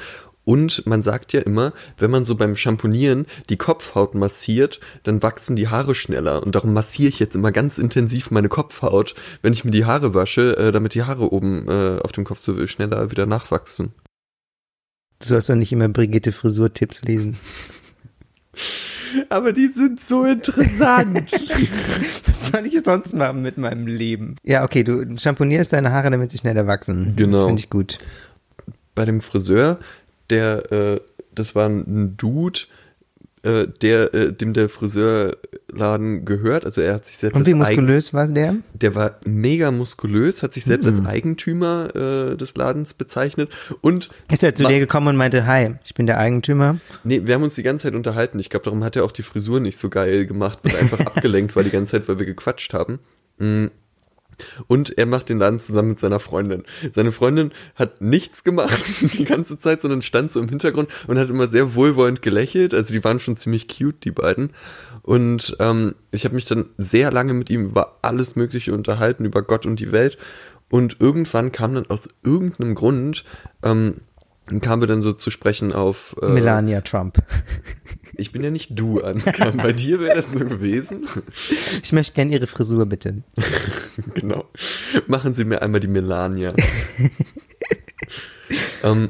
Und 0.46 0.88
man 0.88 1.04
sagt 1.04 1.34
ja 1.34 1.42
immer, 1.42 1.74
wenn 1.98 2.10
man 2.10 2.24
so 2.24 2.36
beim 2.36 2.56
Schamponieren 2.56 3.26
die 3.50 3.58
Kopfhaut 3.58 4.16
massiert, 4.16 4.80
dann 5.04 5.22
wachsen 5.22 5.58
die 5.58 5.68
Haare 5.68 5.94
schneller. 5.94 6.42
Und 6.42 6.56
darum 6.56 6.72
massiere 6.72 7.10
ich 7.10 7.20
jetzt 7.20 7.36
immer 7.36 7.52
ganz 7.52 7.78
intensiv 7.78 8.32
meine 8.32 8.48
Kopfhaut, 8.48 9.14
wenn 9.42 9.52
ich 9.52 9.66
mir 9.66 9.72
die 9.72 9.84
Haare 9.84 10.14
wasche, 10.14 10.56
äh, 10.56 10.72
damit 10.72 10.94
die 10.94 11.04
Haare 11.04 11.34
oben 11.34 11.68
äh, 11.68 12.00
auf 12.02 12.14
dem 12.14 12.24
Kopf 12.24 12.40
so 12.40 12.66
schneller 12.66 13.12
wieder 13.12 13.26
nachwachsen. 13.26 13.92
Du 15.20 15.28
sollst 15.28 15.50
doch 15.50 15.56
nicht 15.56 15.74
immer 15.74 15.90
Brigitte 15.90 16.32
Frisurtipps 16.32 17.02
lesen. 17.02 17.38
Aber 19.28 19.52
die 19.52 19.68
sind 19.68 20.02
so 20.02 20.24
interessant. 20.24 21.30
Was 22.52 22.62
soll 22.62 22.68
ich 22.68 22.84
sonst 22.84 23.14
machen 23.14 23.42
mit 23.42 23.58
meinem 23.58 23.88
Leben? 23.88 24.36
Ja, 24.44 24.64
okay, 24.64 24.84
du 24.84 25.18
champonierst 25.18 25.74
deine 25.74 25.92
Haare, 25.92 26.10
damit 26.12 26.32
sie 26.32 26.38
schneller 26.38 26.68
wachsen. 26.68 27.14
Genau. 27.16 27.38
Das 27.38 27.46
finde 27.46 27.60
ich 27.60 27.70
gut. 27.70 27.98
Bei 28.96 29.06
dem 29.06 29.22
Friseur, 29.22 29.80
der, 30.30 30.72
äh, 30.72 31.00
das 31.34 31.56
war 31.56 31.68
ein 31.68 32.18
Dude, 32.18 32.62
äh, 33.44 33.68
der, 33.82 34.14
äh, 34.14 34.34
dem 34.34 34.54
der 34.54 34.68
Friseurladen 34.70 36.26
gehört. 36.26 36.66
Also 36.66 36.82
er 36.82 36.96
hat 36.96 37.06
sich 37.06 37.18
selbst 37.18 37.36
Und 37.36 37.46
wie 37.46 37.54
als 37.54 37.70
Eigen- 37.70 37.82
muskulös 37.84 38.14
war 38.14 38.28
der? 38.28 38.56
Der 38.74 38.96
war 38.96 39.20
mega 39.26 39.72
muskulös, 39.72 40.44
hat 40.44 40.54
sich 40.54 40.66
selbst 40.66 40.86
Hm. 40.88 40.96
als 40.96 41.06
Eigentümer 41.06 41.96
äh, 41.96 42.36
des 42.36 42.56
Ladens 42.58 42.94
bezeichnet 42.94 43.50
und 43.82 44.10
Ist 44.32 44.44
er 44.44 44.56
zu 44.56 44.64
dir 44.64 44.80
gekommen 44.80 45.08
und 45.10 45.16
meinte, 45.18 45.46
hi, 45.46 45.76
ich 45.86 45.94
bin 45.94 46.06
der 46.08 46.18
Eigentümer. 46.18 46.80
nee, 47.04 47.22
wir 47.26 47.36
haben 47.36 47.44
uns 47.44 47.56
die 47.56 47.64
ganze 47.64 47.84
Zeit 47.88 47.96
unterhalten. 47.96 48.40
Ich 48.40 48.50
glaube, 48.50 48.64
darum 48.66 48.84
hat 48.84 48.96
er 48.96 49.04
auch 49.06 49.12
die 49.12 49.24
Frisur 49.24 49.60
nicht 49.60 49.78
so 49.78 49.90
geil 49.90 50.26
gemacht, 50.26 50.60
weil 50.64 50.74
er 50.76 50.80
einfach 50.80 51.00
abgelenkt 51.06 51.56
war 51.56 51.64
die 51.64 51.70
ganze 51.70 51.92
Zeit, 51.94 52.08
weil 52.08 52.20
wir 52.20 52.26
gequatscht 52.26 52.74
haben. 52.74 53.00
Mm. 53.40 53.68
Und 54.68 54.98
er 54.98 55.06
macht 55.06 55.30
den 55.30 55.40
Laden 55.40 55.60
zusammen 55.60 55.90
mit 55.90 56.00
seiner 56.00 56.20
Freundin. 56.20 56.64
Seine 56.94 57.12
Freundin 57.12 57.52
hat 57.76 58.02
nichts 58.02 58.44
gemacht 58.44 58.84
die 59.02 59.26
ganze 59.26 59.60
Zeit, 59.60 59.82
sondern 59.82 60.02
stand 60.02 60.32
so 60.32 60.40
im 60.40 60.50
Hintergrund 60.50 60.90
und 61.08 61.18
hat 61.18 61.30
immer 61.30 61.48
sehr 61.48 61.76
wohlwollend 61.76 62.22
gelächelt. 62.22 62.74
Also 62.74 62.94
die 62.94 63.04
waren 63.04 63.20
schon 63.20 63.38
ziemlich 63.38 63.68
cute, 63.68 64.04
die 64.04 64.12
beiden. 64.12 64.52
Und 65.04 65.56
ähm, 65.60 65.96
ich 66.12 66.26
habe 66.26 66.36
mich 66.36 66.46
dann 66.46 66.66
sehr 66.78 67.12
lange 67.12 67.34
mit 67.34 67.50
ihm 67.50 67.66
über 67.66 67.98
alles 68.02 68.36
Mögliche 68.36 68.74
unterhalten, 68.74 69.26
über 69.26 69.42
Gott 69.42 69.66
und 69.66 69.80
die 69.80 69.92
Welt. 69.92 70.18
Und 70.70 70.98
irgendwann 71.00 71.52
kam 71.52 71.74
dann 71.74 71.90
aus 71.90 72.10
irgendeinem 72.24 72.76
Grund, 72.76 73.24
ähm, 73.64 74.02
kamen 74.62 74.82
wir 74.82 74.88
dann 74.88 75.02
so 75.02 75.14
zu 75.14 75.30
sprechen 75.30 75.74
auf 75.74 76.16
äh, 76.22 76.28
Melania 76.28 76.82
Trump. 76.82 77.18
Ich 78.20 78.32
bin 78.32 78.44
ja 78.44 78.50
nicht 78.50 78.72
du, 78.78 79.02
Ansgar. 79.02 79.52
Bei 79.52 79.74
dir 79.74 80.00
wäre 80.00 80.16
das 80.16 80.32
so 80.32 80.40
gewesen. 80.40 81.08
Ich 81.84 81.94
möchte 81.94 82.16
gerne 82.16 82.34
Ihre 82.34 82.48
Frisur, 82.48 82.88
bitte. 82.88 83.22
genau. 84.16 84.46
Machen 85.06 85.36
Sie 85.36 85.46
mir 85.46 85.62
einmal 85.62 85.80
die 85.80 85.88
Melania. 85.88 86.54
ähm, 88.84 89.10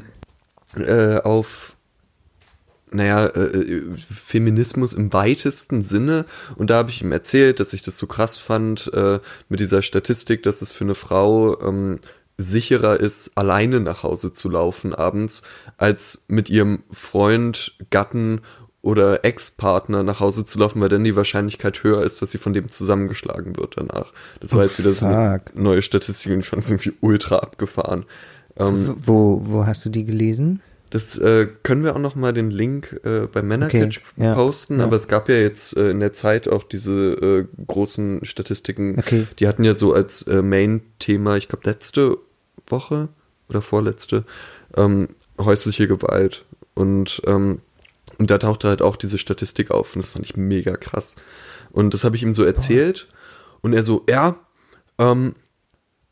äh, 0.75 1.19
auf, 1.19 1.77
naja, 2.91 3.27
äh, 3.27 3.81
Feminismus 3.95 4.91
im 4.91 5.13
weitesten 5.13 5.83
Sinne. 5.83 6.25
Und 6.57 6.69
da 6.69 6.75
habe 6.75 6.89
ich 6.89 7.01
ihm 7.01 7.13
erzählt, 7.13 7.61
dass 7.61 7.71
ich 7.71 7.83
das 7.83 7.95
so 7.95 8.07
krass 8.07 8.37
fand 8.37 8.91
äh, 8.93 9.19
mit 9.47 9.61
dieser 9.61 9.81
Statistik, 9.81 10.43
dass 10.43 10.61
es 10.61 10.73
für 10.73 10.83
eine 10.83 10.95
Frau 10.95 11.61
ähm, 11.61 12.01
sicherer 12.37 12.99
ist, 12.99 13.31
alleine 13.35 13.79
nach 13.79 14.03
Hause 14.03 14.33
zu 14.33 14.49
laufen 14.49 14.93
abends, 14.93 15.41
als 15.77 16.25
mit 16.27 16.49
ihrem 16.49 16.83
Freund, 16.91 17.75
Gatten 17.89 18.41
oder 18.81 19.25
Ex-Partner 19.25 20.03
nach 20.03 20.19
Hause 20.19 20.45
zu 20.45 20.59
laufen, 20.59 20.79
weil 20.79 20.89
dann 20.89 21.03
die 21.03 21.15
Wahrscheinlichkeit 21.15 21.83
höher 21.83 22.03
ist, 22.03 22.21
dass 22.21 22.31
sie 22.31 22.37
von 22.37 22.53
dem 22.53 22.69
zusammengeschlagen 22.69 23.57
wird 23.57 23.73
danach. 23.77 24.13
Das 24.39 24.53
war 24.53 24.61
oh, 24.61 24.63
jetzt 24.63 24.79
wieder 24.79 24.91
fuck. 24.91 24.99
so 24.99 25.05
eine 25.07 25.41
neue 25.55 25.81
Statistik 25.81 26.31
und 26.31 26.39
ich 26.39 26.47
fand 26.47 26.63
es 26.63 26.69
irgendwie 26.69 26.93
ultra 27.01 27.39
abgefahren. 27.39 28.05
Ähm, 28.55 28.95
wo, 28.97 29.41
wo 29.43 29.65
hast 29.65 29.83
du 29.83 29.89
die 29.89 30.05
gelesen? 30.05 30.61
Das 30.89 31.17
äh, 31.17 31.47
können 31.63 31.83
wir 31.83 31.95
auch 31.95 31.99
noch 31.99 32.15
mal 32.15 32.31
den 32.31 32.49
Link 32.49 33.01
äh, 33.03 33.27
bei 33.27 33.41
Männercatch 33.41 33.97
okay, 33.97 34.23
ja, 34.23 34.35
posten, 34.35 34.79
ja. 34.79 34.85
aber 34.85 34.95
es 34.95 35.09
gab 35.09 35.27
ja 35.27 35.35
jetzt 35.35 35.75
äh, 35.75 35.89
in 35.89 35.99
der 35.99 36.13
Zeit 36.13 36.47
auch 36.47 36.63
diese 36.63 36.93
äh, 36.93 37.45
großen 37.65 38.23
Statistiken. 38.23 38.97
Okay. 38.97 39.27
Die 39.39 39.47
hatten 39.47 39.65
ja 39.65 39.75
so 39.75 39.93
als 39.93 40.23
äh, 40.23 40.41
Main-Thema, 40.41 41.35
ich 41.35 41.49
glaube 41.49 41.69
letzte 41.69 42.17
Woche 42.65 43.09
oder 43.49 43.61
vorletzte, 43.61 44.25
ähm, 44.75 45.09
häusliche 45.39 45.87
Gewalt. 45.87 46.45
Und, 46.73 47.21
ähm, 47.25 47.61
und 48.17 48.31
da 48.31 48.37
tauchte 48.37 48.67
halt 48.67 48.81
auch 48.81 48.95
diese 48.95 49.17
Statistik 49.17 49.71
auf 49.71 49.95
und 49.95 50.03
das 50.03 50.11
fand 50.11 50.25
ich 50.25 50.35
mega 50.35 50.75
krass. 50.75 51.15
Und 51.71 51.93
das 51.93 52.03
habe 52.03 52.15
ich 52.15 52.23
ihm 52.23 52.35
so 52.35 52.43
erzählt 52.43 53.07
oh. 53.09 53.57
und 53.61 53.73
er 53.73 53.83
so, 53.83 54.03
ja, 54.09 54.35
ähm, 54.97 55.35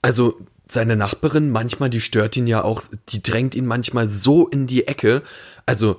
also 0.01 0.37
seine 0.67 0.95
Nachbarin 0.95 1.51
manchmal, 1.51 1.89
die 1.89 2.01
stört 2.01 2.35
ihn 2.37 2.47
ja 2.47 2.63
auch, 2.63 2.83
die 3.09 3.21
drängt 3.21 3.55
ihn 3.55 3.65
manchmal 3.65 4.07
so 4.07 4.47
in 4.47 4.67
die 4.67 4.87
Ecke. 4.87 5.21
Also 5.65 5.97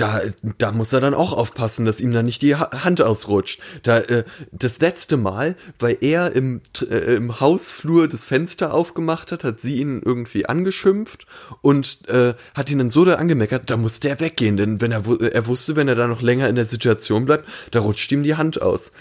da, 0.00 0.22
da 0.56 0.72
muss 0.72 0.92
er 0.92 1.00
dann 1.00 1.12
auch 1.12 1.34
aufpassen, 1.34 1.84
dass 1.84 2.00
ihm 2.00 2.12
da 2.12 2.22
nicht 2.22 2.40
die 2.40 2.56
Hand 2.56 3.02
ausrutscht. 3.02 3.60
Da, 3.82 3.98
äh, 3.98 4.24
das 4.50 4.80
letzte 4.80 5.18
Mal, 5.18 5.56
weil 5.78 5.98
er 6.00 6.32
im, 6.32 6.62
äh, 6.88 7.16
im 7.16 7.40
Hausflur 7.40 8.08
das 8.08 8.24
Fenster 8.24 8.72
aufgemacht 8.72 9.30
hat, 9.30 9.44
hat 9.44 9.60
sie 9.60 9.76
ihn 9.76 10.00
irgendwie 10.02 10.46
angeschimpft 10.46 11.26
und 11.60 12.08
äh, 12.08 12.34
hat 12.54 12.70
ihn 12.70 12.78
dann 12.78 12.88
so 12.88 13.04
da 13.04 13.16
angemeckert, 13.16 13.68
da 13.68 13.76
musste 13.76 14.08
er 14.08 14.20
weggehen, 14.20 14.56
denn 14.56 14.80
wenn 14.80 14.92
er, 14.92 15.04
er 15.20 15.46
wusste, 15.46 15.76
wenn 15.76 15.88
er 15.88 15.96
da 15.96 16.06
noch 16.06 16.22
länger 16.22 16.48
in 16.48 16.56
der 16.56 16.64
Situation 16.64 17.26
bleibt, 17.26 17.46
da 17.70 17.80
rutscht 17.80 18.10
ihm 18.12 18.22
die 18.22 18.36
Hand 18.36 18.62
aus. 18.62 18.92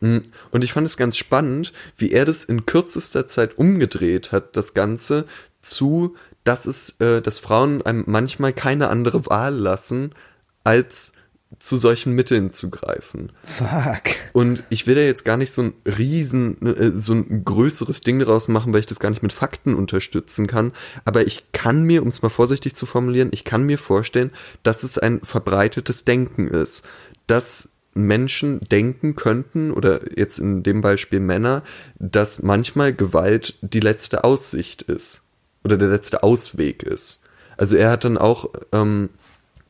Hm, 0.00 0.22
und 0.50 0.64
ich 0.64 0.72
fand 0.72 0.86
es 0.86 0.96
ganz 0.96 1.16
spannend, 1.16 1.72
wie 1.96 2.10
er 2.10 2.24
das 2.24 2.44
in 2.44 2.66
kürzester 2.66 3.28
Zeit 3.28 3.56
umgedreht 3.56 4.32
hat, 4.32 4.56
das 4.56 4.74
Ganze 4.74 5.26
zu, 5.62 6.16
dass 6.42 6.66
es, 6.66 6.98
äh, 7.00 7.20
dass 7.20 7.38
Frauen 7.38 7.82
einem 7.82 8.04
manchmal 8.06 8.52
keine 8.52 8.88
andere 8.88 9.26
Wahl 9.26 9.54
lassen, 9.54 10.12
als 10.64 11.12
zu 11.58 11.76
solchen 11.76 12.14
Mitteln 12.14 12.52
zu 12.52 12.70
greifen. 12.70 13.32
Fuck. 13.42 14.14
Und 14.32 14.62
ich 14.70 14.86
will 14.86 14.94
da 14.94 15.00
jetzt 15.00 15.24
gar 15.24 15.36
nicht 15.36 15.52
so 15.52 15.62
ein 15.62 15.74
riesen, 15.84 16.64
äh, 16.64 16.92
so 16.92 17.12
ein 17.12 17.44
größeres 17.44 18.02
Ding 18.02 18.20
daraus 18.20 18.48
machen, 18.48 18.72
weil 18.72 18.80
ich 18.80 18.86
das 18.86 19.00
gar 19.00 19.10
nicht 19.10 19.22
mit 19.22 19.32
Fakten 19.32 19.74
unterstützen 19.74 20.46
kann. 20.46 20.72
Aber 21.04 21.26
ich 21.26 21.52
kann 21.52 21.82
mir, 21.82 22.02
um 22.02 22.08
es 22.08 22.22
mal 22.22 22.28
vorsichtig 22.28 22.76
zu 22.76 22.86
formulieren, 22.86 23.30
ich 23.32 23.44
kann 23.44 23.64
mir 23.64 23.78
vorstellen, 23.78 24.30
dass 24.62 24.84
es 24.84 24.96
ein 24.96 25.20
verbreitetes 25.22 26.04
Denken 26.04 26.48
ist. 26.48 26.88
Dass 27.26 27.70
Menschen 27.94 28.60
denken 28.60 29.16
könnten, 29.16 29.72
oder 29.72 30.16
jetzt 30.16 30.38
in 30.38 30.62
dem 30.62 30.80
Beispiel 30.80 31.18
Männer, 31.20 31.64
dass 31.98 32.42
manchmal 32.42 32.94
Gewalt 32.94 33.58
die 33.60 33.80
letzte 33.80 34.22
Aussicht 34.22 34.82
ist. 34.82 35.22
Oder 35.64 35.76
der 35.76 35.88
letzte 35.88 36.22
Ausweg 36.22 36.84
ist. 36.84 37.22
Also 37.56 37.76
er 37.76 37.90
hat 37.90 38.04
dann 38.04 38.16
auch 38.16 38.48
ähm, 38.72 39.10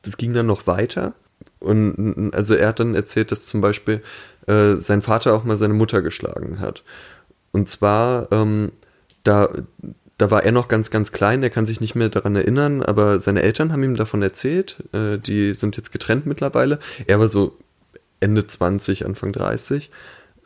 das 0.02 0.16
ging 0.16 0.32
dann 0.32 0.46
noch 0.46 0.66
weiter. 0.66 1.14
Und 1.58 2.32
also 2.34 2.54
er 2.54 2.68
hat 2.68 2.80
dann 2.80 2.94
erzählt, 2.94 3.32
dass 3.32 3.46
zum 3.46 3.60
Beispiel 3.60 4.02
äh, 4.46 4.74
sein 4.74 5.02
Vater 5.02 5.34
auch 5.34 5.44
mal 5.44 5.56
seine 5.56 5.74
Mutter 5.74 6.02
geschlagen 6.02 6.60
hat. 6.60 6.82
Und 7.52 7.68
zwar, 7.68 8.30
ähm, 8.32 8.72
da, 9.24 9.48
da 10.18 10.30
war 10.30 10.44
er 10.44 10.52
noch 10.52 10.68
ganz, 10.68 10.90
ganz 10.90 11.12
klein, 11.12 11.42
er 11.42 11.50
kann 11.50 11.66
sich 11.66 11.80
nicht 11.80 11.94
mehr 11.94 12.08
daran 12.08 12.36
erinnern, 12.36 12.82
aber 12.82 13.20
seine 13.20 13.42
Eltern 13.42 13.72
haben 13.72 13.82
ihm 13.82 13.96
davon 13.96 14.22
erzählt. 14.22 14.82
Äh, 14.92 15.18
die 15.18 15.54
sind 15.54 15.76
jetzt 15.76 15.92
getrennt 15.92 16.26
mittlerweile. 16.26 16.78
Er 17.06 17.18
war 17.20 17.28
so 17.28 17.56
Ende 18.20 18.46
20, 18.46 19.06
Anfang 19.06 19.32
30. 19.32 19.90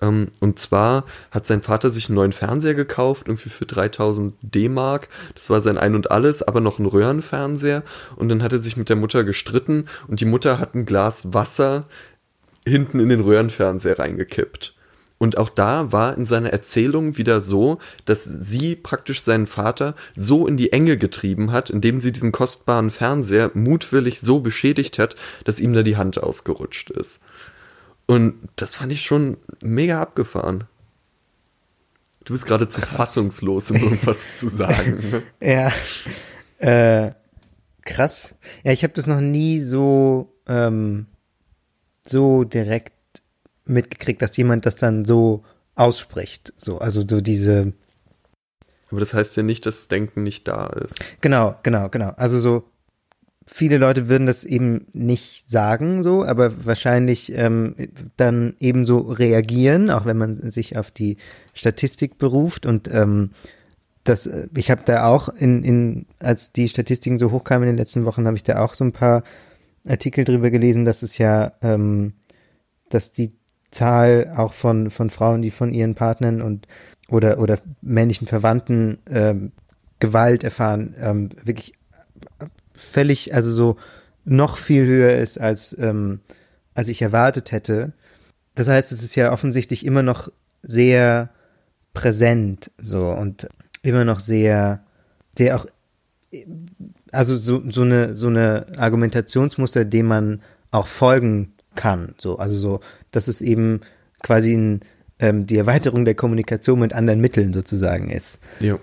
Ähm, 0.04 0.28
und 0.40 0.58
zwar 0.58 1.04
hat 1.30 1.46
sein 1.46 1.62
Vater 1.62 1.90
sich 1.90 2.08
einen 2.08 2.16
neuen 2.16 2.32
Fernseher 2.32 2.74
gekauft, 2.74 3.28
irgendwie 3.28 3.48
für 3.48 3.66
3000 3.66 4.34
D-Mark. 4.42 5.08
Das 5.34 5.50
war 5.50 5.60
sein 5.60 5.78
Ein 5.78 5.94
und 5.94 6.10
Alles, 6.10 6.42
aber 6.42 6.60
noch 6.60 6.78
ein 6.78 6.86
Röhrenfernseher. 6.86 7.82
Und 8.16 8.28
dann 8.28 8.42
hat 8.42 8.52
er 8.52 8.58
sich 8.58 8.76
mit 8.76 8.88
der 8.88 8.96
Mutter 8.96 9.24
gestritten 9.24 9.86
und 10.08 10.20
die 10.20 10.26
Mutter 10.26 10.58
hat 10.58 10.74
ein 10.74 10.86
Glas 10.86 11.32
Wasser 11.32 11.86
hinten 12.66 13.00
in 13.00 13.08
den 13.08 13.20
Röhrenfernseher 13.20 13.98
reingekippt. 13.98 14.74
Und 15.18 15.38
auch 15.38 15.48
da 15.48 15.92
war 15.92 16.16
in 16.18 16.24
seiner 16.26 16.50
Erzählung 16.50 17.16
wieder 17.16 17.40
so, 17.40 17.78
dass 18.04 18.24
sie 18.24 18.74
praktisch 18.76 19.22
seinen 19.22 19.46
Vater 19.46 19.94
so 20.14 20.46
in 20.46 20.56
die 20.56 20.72
Enge 20.72 20.98
getrieben 20.98 21.52
hat, 21.52 21.70
indem 21.70 22.00
sie 22.00 22.12
diesen 22.12 22.32
kostbaren 22.32 22.90
Fernseher 22.90 23.50
mutwillig 23.54 24.20
so 24.20 24.40
beschädigt 24.40 24.98
hat, 24.98 25.14
dass 25.44 25.60
ihm 25.60 25.72
da 25.72 25.82
die 25.82 25.96
Hand 25.96 26.22
ausgerutscht 26.22 26.90
ist. 26.90 27.22
Und 28.06 28.48
das 28.56 28.76
fand 28.76 28.92
ich 28.92 29.02
schon 29.02 29.36
mega 29.62 30.00
abgefahren. 30.00 30.64
Du 32.24 32.32
bist 32.32 32.46
gerade 32.46 32.68
zu 32.68 32.80
fassungslos, 32.80 33.70
um 33.70 33.76
irgendwas 33.76 34.38
zu 34.40 34.48
sagen. 34.48 35.10
Ne? 35.10 35.22
ja. 35.40 35.72
Äh, 36.58 37.12
krass. 37.82 38.34
Ja, 38.62 38.72
ich 38.72 38.82
habe 38.82 38.94
das 38.94 39.06
noch 39.06 39.20
nie 39.20 39.60
so, 39.60 40.32
ähm, 40.46 41.06
so 42.06 42.44
direkt 42.44 42.92
mitgekriegt, 43.66 44.22
dass 44.22 44.36
jemand 44.36 44.66
das 44.66 44.76
dann 44.76 45.04
so 45.04 45.44
ausspricht. 45.74 46.52
So, 46.56 46.78
also 46.78 47.04
so 47.06 47.20
diese. 47.20 47.72
Aber 48.90 49.00
das 49.00 49.12
heißt 49.12 49.36
ja 49.36 49.42
nicht, 49.42 49.66
dass 49.66 49.88
Denken 49.88 50.22
nicht 50.22 50.46
da 50.48 50.66
ist. 50.66 51.04
Genau, 51.20 51.56
genau, 51.62 51.88
genau. 51.88 52.10
Also 52.16 52.38
so, 52.38 52.64
viele 53.46 53.78
Leute 53.78 54.08
würden 54.08 54.26
das 54.26 54.44
eben 54.44 54.86
nicht 54.92 55.50
sagen 55.50 56.02
so, 56.02 56.24
aber 56.24 56.64
wahrscheinlich 56.64 57.32
ähm, 57.36 57.74
dann 58.16 58.54
ebenso 58.58 58.98
reagieren, 58.98 59.90
auch 59.90 60.06
wenn 60.06 60.16
man 60.16 60.50
sich 60.50 60.76
auf 60.78 60.90
die 60.90 61.18
Statistik 61.52 62.18
beruft. 62.18 62.66
Und 62.66 62.92
ähm, 62.92 63.30
das, 64.04 64.26
äh, 64.26 64.48
ich 64.56 64.70
habe 64.70 64.82
da 64.84 65.06
auch 65.06 65.28
in, 65.28 65.62
in, 65.62 66.06
als 66.18 66.52
die 66.52 66.68
Statistiken 66.68 67.18
so 67.18 67.32
hochkamen 67.32 67.68
in 67.68 67.74
den 67.74 67.78
letzten 67.78 68.04
Wochen, 68.04 68.26
habe 68.26 68.36
ich 68.36 68.44
da 68.44 68.64
auch 68.64 68.74
so 68.74 68.84
ein 68.84 68.92
paar 68.92 69.22
Artikel 69.86 70.24
drüber 70.24 70.50
gelesen, 70.50 70.84
dass 70.84 71.02
es 71.02 71.18
ja, 71.18 71.52
ähm, 71.60 72.14
dass 72.88 73.12
die 73.12 73.32
Zahl 73.70 74.32
auch 74.36 74.52
von, 74.52 74.90
von 74.90 75.10
Frauen, 75.10 75.42
die 75.42 75.50
von 75.50 75.72
ihren 75.72 75.94
Partnern 75.94 76.40
und 76.40 76.66
oder, 77.08 77.38
oder 77.38 77.58
männlichen 77.82 78.26
Verwandten 78.26 78.98
ähm, 79.10 79.52
Gewalt 79.98 80.42
erfahren, 80.42 80.94
ähm, 80.98 81.28
wirklich 81.44 81.74
völlig, 82.74 83.34
also 83.34 83.52
so 83.52 83.76
noch 84.24 84.56
viel 84.56 84.84
höher 84.84 85.14
ist, 85.14 85.38
als, 85.38 85.76
ähm, 85.78 86.20
als 86.74 86.88
ich 86.88 87.02
erwartet 87.02 87.52
hätte. 87.52 87.92
Das 88.54 88.68
heißt, 88.68 88.92
es 88.92 89.02
ist 89.02 89.14
ja 89.14 89.32
offensichtlich 89.32 89.84
immer 89.84 90.02
noch 90.02 90.30
sehr 90.62 91.30
präsent 91.92 92.70
so 92.78 93.08
und 93.10 93.48
immer 93.82 94.04
noch 94.04 94.20
sehr, 94.20 94.82
sehr 95.36 95.56
auch, 95.56 95.66
also 97.12 97.36
so, 97.36 97.62
so 97.70 97.82
eine, 97.82 98.16
so 98.16 98.26
eine 98.26 98.66
Argumentationsmuster, 98.76 99.84
dem 99.84 100.06
man 100.06 100.42
auch 100.70 100.88
folgen 100.88 101.52
kann. 101.74 102.14
So, 102.18 102.38
also 102.38 102.56
so, 102.56 102.80
dass 103.10 103.28
es 103.28 103.40
eben 103.40 103.80
quasi 104.22 104.54
ein, 104.54 104.80
ähm, 105.18 105.46
die 105.46 105.58
Erweiterung 105.58 106.04
der 106.04 106.14
Kommunikation 106.14 106.80
mit 106.80 106.92
anderen 106.92 107.20
Mitteln 107.20 107.52
sozusagen 107.52 108.10
ist. 108.10 108.40
Ja. 108.58 108.78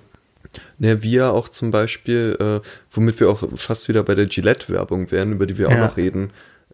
Ne, 0.78 1.04
wir 1.04 1.32
auch 1.32 1.50
zum 1.50 1.72
Beispiel, 1.72 2.38
äh, 2.40 2.68
womit 2.90 3.20
wir 3.20 3.30
auch 3.30 3.44
fast 3.56 3.88
wieder 3.88 4.04
bei 4.04 4.16
der 4.16 4.26
Gillette-Werbung 4.26 5.12
wären, 5.12 5.32
über 5.34 5.46
die 5.46 5.58
wir 5.58 5.70
ja. 5.70 5.76
auch 5.76 5.90
noch 5.90 5.98
reden 5.98 6.32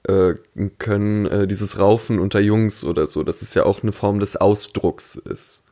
äh, 0.08 0.34
können, 0.78 1.26
äh, 1.26 1.48
dieses 1.48 1.80
Raufen 1.80 2.20
unter 2.20 2.40
Jungs 2.40 2.84
oder 2.84 3.08
so, 3.08 3.24
dass 3.24 3.42
es 3.42 3.54
ja 3.54 3.64
auch 3.64 3.84
eine 3.84 3.92
Form 3.92 4.20
des 4.20 4.36
Ausdrucks 4.36 5.16
ist, 5.16 5.64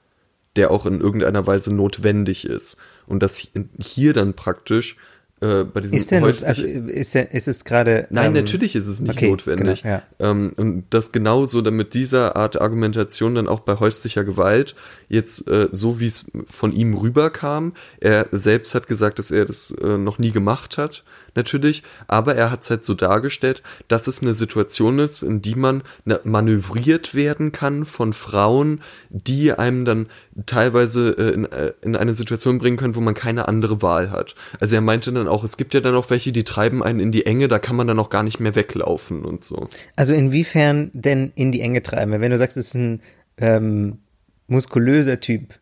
der 0.56 0.72
auch 0.72 0.86
in 0.86 1.02
irgendeiner 1.02 1.48
Weise 1.48 1.74
notwendig 1.74 2.46
ist. 2.46 2.78
Und 3.08 3.22
dass 3.22 3.48
hier 3.80 4.14
dann 4.14 4.34
praktisch 4.34 4.98
äh, 5.42 5.66
bei 5.66 5.82
diesem 5.82 5.98
ist, 5.98 6.12
denn, 6.12 6.24
also 6.24 6.64
ist, 6.64 7.14
der, 7.14 7.32
ist 7.34 7.48
es 7.48 7.66
gerade. 7.66 8.08
Nein, 8.10 8.28
ähm, 8.28 8.34
natürlich 8.34 8.76
ist 8.76 8.88
es 8.88 9.02
nicht 9.02 9.18
okay, 9.18 9.30
notwendig. 9.30 9.84
Genau, 9.84 9.96
ja. 9.96 10.04
ähm, 10.20 10.54
und 10.56 10.86
das 10.92 11.12
genauso, 11.12 11.62
damit 11.62 11.94
dieser 11.94 12.38
Art 12.38 12.62
Argumentation 12.62 13.36
dann 13.36 13.48
auch 13.50 13.60
bei 13.60 13.76
häuslicher 13.76 14.24
Gewalt 14.24 14.76
jetzt 15.10 15.48
äh, 15.50 15.68
so 15.72 16.00
wie 16.00 16.08
es 16.08 16.32
von 16.48 16.72
ihm 16.72 16.94
rüberkam. 16.94 17.74
Er 18.00 18.28
selbst 18.32 18.76
hat 18.76 18.88
gesagt, 18.88 19.20
dass 19.20 19.30
er 19.30 19.46
das 19.46 19.72
äh, 19.72 19.98
noch 19.98 20.20
nie 20.20 20.32
gemacht 20.32 20.78
hat 20.78 21.04
natürlich, 21.36 21.84
aber 22.08 22.36
er 22.36 22.52
hat 22.52 22.64
es 22.64 22.70
halt 22.70 22.86
so 22.86 22.94
dargestellt, 22.94 23.64
dass 23.88 24.08
es 24.08 24.22
eine 24.22 24.36
Situation 24.36 25.00
ist, 25.00 25.24
in 25.24 25.42
die 25.42 25.56
man 25.56 25.84
manövriert 26.24 27.14
werden 27.16 27.52
kann 27.52 27.86
von 27.86 28.14
Frauen, 28.14 28.82
die 29.10 29.54
einem 29.54 29.86
dann 29.86 30.08
teilweise 30.46 31.12
äh, 31.18 31.34
in, 31.34 31.46
äh, 31.46 31.74
in 31.82 31.96
eine 31.96 32.14
Situation 32.14 32.58
bringen 32.58 32.78
können, 32.78 32.96
wo 32.96 33.02
man 33.02 33.14
keine 33.14 33.48
andere 33.48 33.82
Wahl 33.82 34.12
hat. 34.12 34.36
Also 34.60 34.76
er 34.76 34.82
meinte 34.82 35.12
dann 35.12 35.28
auch, 35.28 35.44
es 35.44 35.58
gibt 35.58 35.74
ja 35.74 35.82
dann 35.82 35.96
auch 35.96 36.10
welche, 36.10 36.32
die 36.32 36.44
treiben 36.44 36.84
einen 36.84 37.00
in 37.00 37.12
die 37.12 37.26
Enge, 37.26 37.48
da 37.48 37.60
kann 37.60 37.76
man 37.76 37.88
dann 37.88 38.00
auch 38.00 38.10
gar 38.10 38.24
nicht 38.24 38.40
mehr 38.40 38.56
weglaufen 38.56 39.26
und 39.26 39.44
so. 39.44 39.70
Also 39.96 40.14
inwiefern 40.14 40.92
denn 40.94 41.32
in 41.36 41.52
die 41.52 41.62
Enge 41.62 41.84
treiben? 41.84 42.20
Wenn 42.22 42.32
du 42.32 42.38
sagst, 42.38 42.58
es 42.58 42.68
ist 42.68 42.76
ein 42.76 43.02
ähm, 43.38 44.00
muskulöser 44.48 45.20
Typ, 45.20 45.60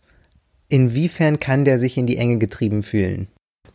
inwiefern 0.69 1.39
kann 1.39 1.65
der 1.65 1.79
sich 1.79 1.97
in 1.97 2.07
die 2.07 2.17
Enge 2.17 2.37
getrieben 2.37 2.83
fühlen? 2.83 3.27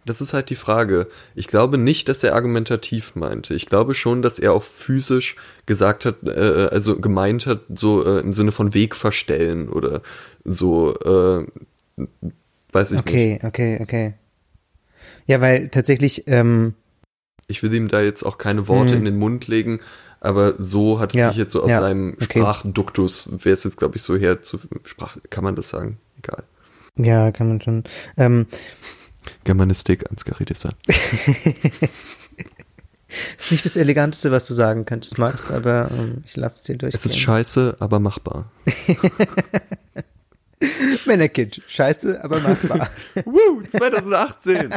Das 0.09 0.21
ist 0.21 0.33
halt 0.33 0.51
die 0.51 0.57
Frage. 0.57 1.07
Ich 1.35 1.47
glaube 1.47 1.79
nicht, 1.79 2.09
dass 2.09 2.23
er 2.25 2.35
argumentativ 2.35 3.15
meinte. 3.15 3.55
Ich 3.55 3.67
glaube 3.67 3.95
schon, 3.95 4.23
dass 4.23 4.39
er 4.39 4.53
auch 4.53 4.63
physisch 4.63 5.37
gesagt 5.67 6.05
hat, 6.05 6.17
äh, 6.25 6.69
also 6.71 6.99
gemeint 6.99 7.47
hat, 7.47 7.61
so 7.75 8.05
äh, 8.05 8.21
im 8.21 8.33
Sinne 8.33 8.53
von 8.53 8.75
Weg 8.75 8.97
verstellen 8.97 9.69
oder 9.69 10.03
so, 10.45 10.95
äh, 11.01 11.47
weiß 12.73 12.93
ich 12.93 12.99
okay, 12.99 13.33
nicht. 13.35 13.45
Okay, 13.45 13.77
okay, 13.77 13.83
okay. 13.83 14.15
Ja, 15.27 15.41
weil 15.41 15.69
tatsächlich. 15.69 16.25
Ähm, 16.27 16.75
ich 17.47 17.63
will 17.63 17.73
ihm 17.75 17.89
da 17.89 18.01
jetzt 18.01 18.25
auch 18.25 18.39
keine 18.39 18.69
Worte 18.69 18.93
hm. 18.93 18.99
in 18.99 19.05
den 19.05 19.19
Mund 19.19 19.47
legen, 19.47 19.81
aber 20.21 20.55
so 20.59 21.01
hat 21.01 21.11
es 21.11 21.19
ja, 21.19 21.29
sich 21.29 21.37
jetzt 21.37 21.53
so 21.53 21.63
aus 21.63 21.71
ja, 21.71 21.81
seinem 21.81 22.15
okay. 22.15 22.41
Sprachduktus, 22.41 23.31
wäre 23.45 23.55
es 23.55 23.65
jetzt, 23.65 23.77
glaube 23.77 23.97
ich, 23.97 24.03
so 24.03 24.17
her 24.17 24.43
zu 24.43 24.59
Sprach, 24.85 25.17
kann 25.31 25.45
man 25.45 25.55
das 25.55 25.69
sagen? 25.69 25.99
Egal. 26.19 26.45
Ja, 26.97 27.31
kann 27.31 27.49
man 27.49 27.61
schon. 27.61 27.85
Ähm, 28.17 28.47
Germanistik, 29.45 30.11
Ansgar 30.11 30.37
Design. 30.45 30.75
ist 33.39 33.51
nicht 33.51 33.65
das 33.65 33.77
Eleganteste, 33.77 34.31
was 34.31 34.47
du 34.47 34.55
sagen 34.55 34.85
könntest, 34.85 35.19
Max, 35.19 35.51
aber 35.51 35.91
ähm, 35.91 36.23
ich 36.27 36.37
lasse 36.37 36.57
es 36.57 36.63
dir 36.65 36.77
durch. 36.77 36.95
Es 36.95 37.07
ist 37.07 37.19
scheiße, 37.19 37.79
aber 37.81 38.01
machbar. 38.01 38.53
Männerkitsch, 41.07 41.63
scheiße, 41.67 42.23
aber 42.23 42.41
machbar. 42.41 42.91
Woo, 43.25 43.63
2018. 43.63 44.75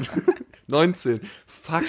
19. 0.68 1.20
Fuck. 1.46 1.84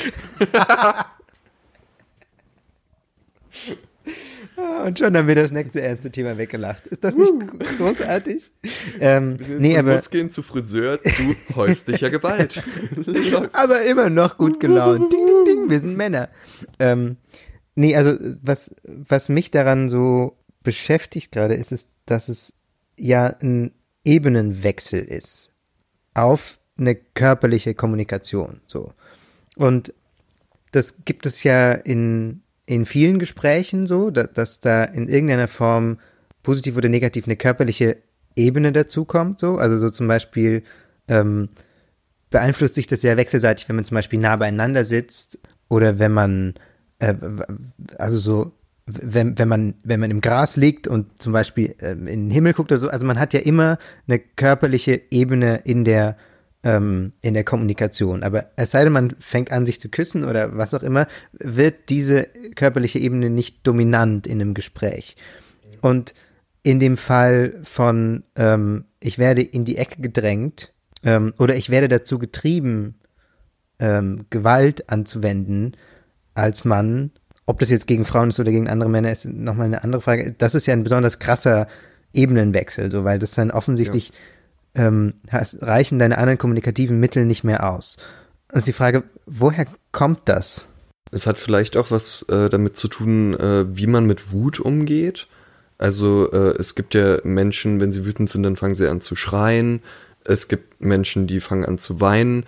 Und 4.57 4.99
schon 4.99 5.17
haben 5.17 5.29
wir 5.29 5.35
das 5.35 5.51
nächste 5.51 5.81
ernste 5.81 6.11
Thema 6.11 6.37
weggelacht. 6.37 6.87
Ist 6.87 7.05
das 7.05 7.17
nicht 7.17 7.33
großartig? 7.79 8.53
ähm, 9.01 9.39
wir 9.41 9.59
nee, 9.59 9.79
aber 9.79 9.99
gehen 10.11 10.31
zu 10.31 10.43
Friseur 10.43 11.01
zu 11.03 11.35
häuslicher 11.55 12.11
Gewalt. 12.11 12.63
aber 13.53 13.83
immer 13.85 14.11
noch 14.11 14.37
gut 14.37 14.61
gelaunt. 14.61 15.13
Ding, 15.13 15.27
ding, 15.27 15.45
ding, 15.45 15.71
wir 15.71 15.79
sind 15.79 15.97
Männer. 15.97 16.29
Ähm, 16.79 17.17
nee, 17.75 17.97
also 17.97 18.17
was, 18.43 18.75
was 18.85 19.29
mich 19.29 19.51
daran 19.51 19.89
so 19.89 20.37
beschäftigt 20.63 21.33
gerade, 21.33 21.55
ist 21.55 21.73
es, 21.73 21.89
dass 22.05 22.29
es 22.29 22.59
ja 22.97 23.27
ein 23.27 23.73
Ebenenwechsel 24.05 25.03
ist 25.03 25.51
auf 26.15 26.59
eine 26.77 26.95
körperliche 26.95 27.75
Kommunikation. 27.75 28.61
So. 28.67 28.93
Und 29.57 29.95
das 30.73 31.05
gibt 31.05 31.27
es 31.27 31.43
ja 31.43 31.73
in 31.73 32.42
in 32.67 32.85
vielen 32.87 33.19
Gesprächen 33.19 33.87
so, 33.87 34.11
dass, 34.11 34.33
dass 34.33 34.61
da 34.61 34.85
in 34.85 35.09
irgendeiner 35.09 35.49
Form 35.49 35.99
positiv 36.43 36.77
oder 36.77 36.89
negativ 36.89 37.27
eine 37.27 37.37
körperliche 37.37 37.99
Ebene 38.37 38.73
dazukommt, 38.73 39.41
so. 39.41 39.57
Also 39.57 39.79
so 39.79 39.91
zum 39.91 40.09
Beispiel 40.09 40.63
ähm, 41.09 41.49
beeinflusst 42.31 42.75
sich 42.75 42.87
das 42.87 43.01
sehr 43.01 43.17
wechselseitig, 43.17 43.69
wenn 43.69 43.77
man 43.77 43.85
zum 43.85 43.97
Beispiel 43.97 44.19
nah 44.19 44.37
beieinander 44.37 44.85
sitzt 44.85 45.39
oder 45.69 45.99
wenn 45.99 46.13
man, 46.13 46.55
äh, 46.99 47.15
also 47.99 48.19
so, 48.19 48.53
wenn, 48.87 49.39
wenn 49.39 49.49
man, 49.49 49.75
wenn 49.85 50.01
man 50.01 50.11
im 50.11 50.21
Gras 50.21 50.57
liegt 50.57 50.89
und 50.89 51.21
zum 51.23 51.33
Beispiel 51.33 51.75
äh, 51.81 51.93
in 51.93 52.07
den 52.07 52.31
Himmel 52.31 52.55
guckt 52.55 52.73
oder 52.73 52.79
so, 52.79 52.89
also 52.89 53.07
man 53.07 53.19
hat 53.19 53.35
ja 53.35 53.41
immer 53.41 53.79
eine 54.09 54.19
körperliche 54.19 55.01
Ebene 55.11 55.63
in 55.65 55.85
der 55.85 56.17
ähm, 56.65 57.13
in 57.21 57.35
der 57.35 57.45
Kommunikation. 57.45 58.23
Aber 58.23 58.47
es 58.57 58.71
sei 58.71 58.85
denn, 58.85 58.93
man 58.93 59.15
fängt 59.19 59.53
an, 59.53 59.67
sich 59.67 59.81
zu 59.81 59.89
küssen 59.89 60.25
oder 60.25 60.57
was 60.57 60.75
auch 60.75 60.83
immer, 60.83 61.07
wird 61.33 61.89
diese 61.89 62.29
körperliche 62.55 62.99
Ebene 62.99 63.31
nicht 63.31 63.67
dominant 63.67 64.27
in 64.27 64.41
einem 64.41 64.55
Gespräch. 64.55 65.17
Und 65.81 66.15
in 66.63 66.79
dem 66.79 66.97
Fall 66.97 67.61
von 67.65 68.23
ähm, 68.37 68.85
ich 69.01 69.19
werde 69.19 69.43
in 69.43 69.65
die 69.65 69.77
Ecke 69.77 70.01
gedrängt 70.01 70.73
ähm, 71.03 71.35
oder 71.39 71.57
ich 71.57 71.71
werde 71.71 71.89
dazu 71.89 72.19
getrieben, 72.19 73.01
ähm, 73.81 74.27
Gewalt 74.31 74.89
anzuwenden 74.89 75.77
als 76.35 76.65
Mann, 76.65 77.11
ob 77.47 77.59
das 77.59 77.71
jetzt 77.71 77.89
gegen 77.89 78.05
Frauen 78.05 78.29
ist 78.29 78.39
oder 78.39 78.53
gegen 78.53 78.69
andere 78.69 78.89
Männer, 78.89 79.11
ist 79.11 79.25
nochmal 79.25 79.67
eine 79.67 79.83
andere 79.83 80.01
Frage. 80.01 80.33
Das 80.39 80.55
ist 80.55 80.67
ja 80.67 80.73
ein 80.73 80.85
besonders 80.85 81.19
krasser 81.19 81.67
Ebenenwechsel, 82.13 82.93
so 82.93 83.03
weil 83.03 83.19
das 83.19 83.33
dann 83.33 83.51
offensichtlich 83.51 84.09
ja 84.11 84.15
ähm, 84.75 85.15
reichen 85.31 85.99
deine 85.99 86.19
anderen 86.19 86.39
kommunikativen 86.39 86.99
Mittel 86.99 87.25
nicht 87.25 87.45
mehr 87.45 87.69
aus. 87.69 87.97
Also 88.49 88.67
die 88.67 88.73
Frage, 88.73 89.05
woher 89.27 89.67
kommt 89.93 90.21
das? 90.27 90.69
Es 91.11 91.27
hat 91.27 91.39
vielleicht 91.39 91.77
auch 91.77 91.91
was 91.91 92.23
äh, 92.25 92.49
damit 92.49 92.77
zu 92.77 92.89
tun, 92.89 93.35
äh, 93.39 93.65
wie 93.77 93.87
man 93.87 94.07
mit 94.07 94.33
Wut 94.33 94.61
umgeht. 94.61 95.29
Also 95.79 96.31
äh, 96.33 96.55
es 96.59 96.75
gibt 96.75 96.95
ja 96.95 97.19
Menschen, 97.25 97.81
wenn 97.81 97.93
sie 97.93 98.05
wütend 98.05 98.31
sind, 98.31 98.45
dann 98.45 98.57
fangen 98.57 98.75
sie 98.75 98.89
an 98.89 99.01
zu 99.01 99.17
schreien. 99.17 99.83
Es 100.25 100.49
gibt 100.49 100.83
Menschen, 100.83 101.27
die 101.27 101.41
fangen 101.41 101.65
an 101.65 101.79
zu 101.79 102.01
weinen 102.01 102.45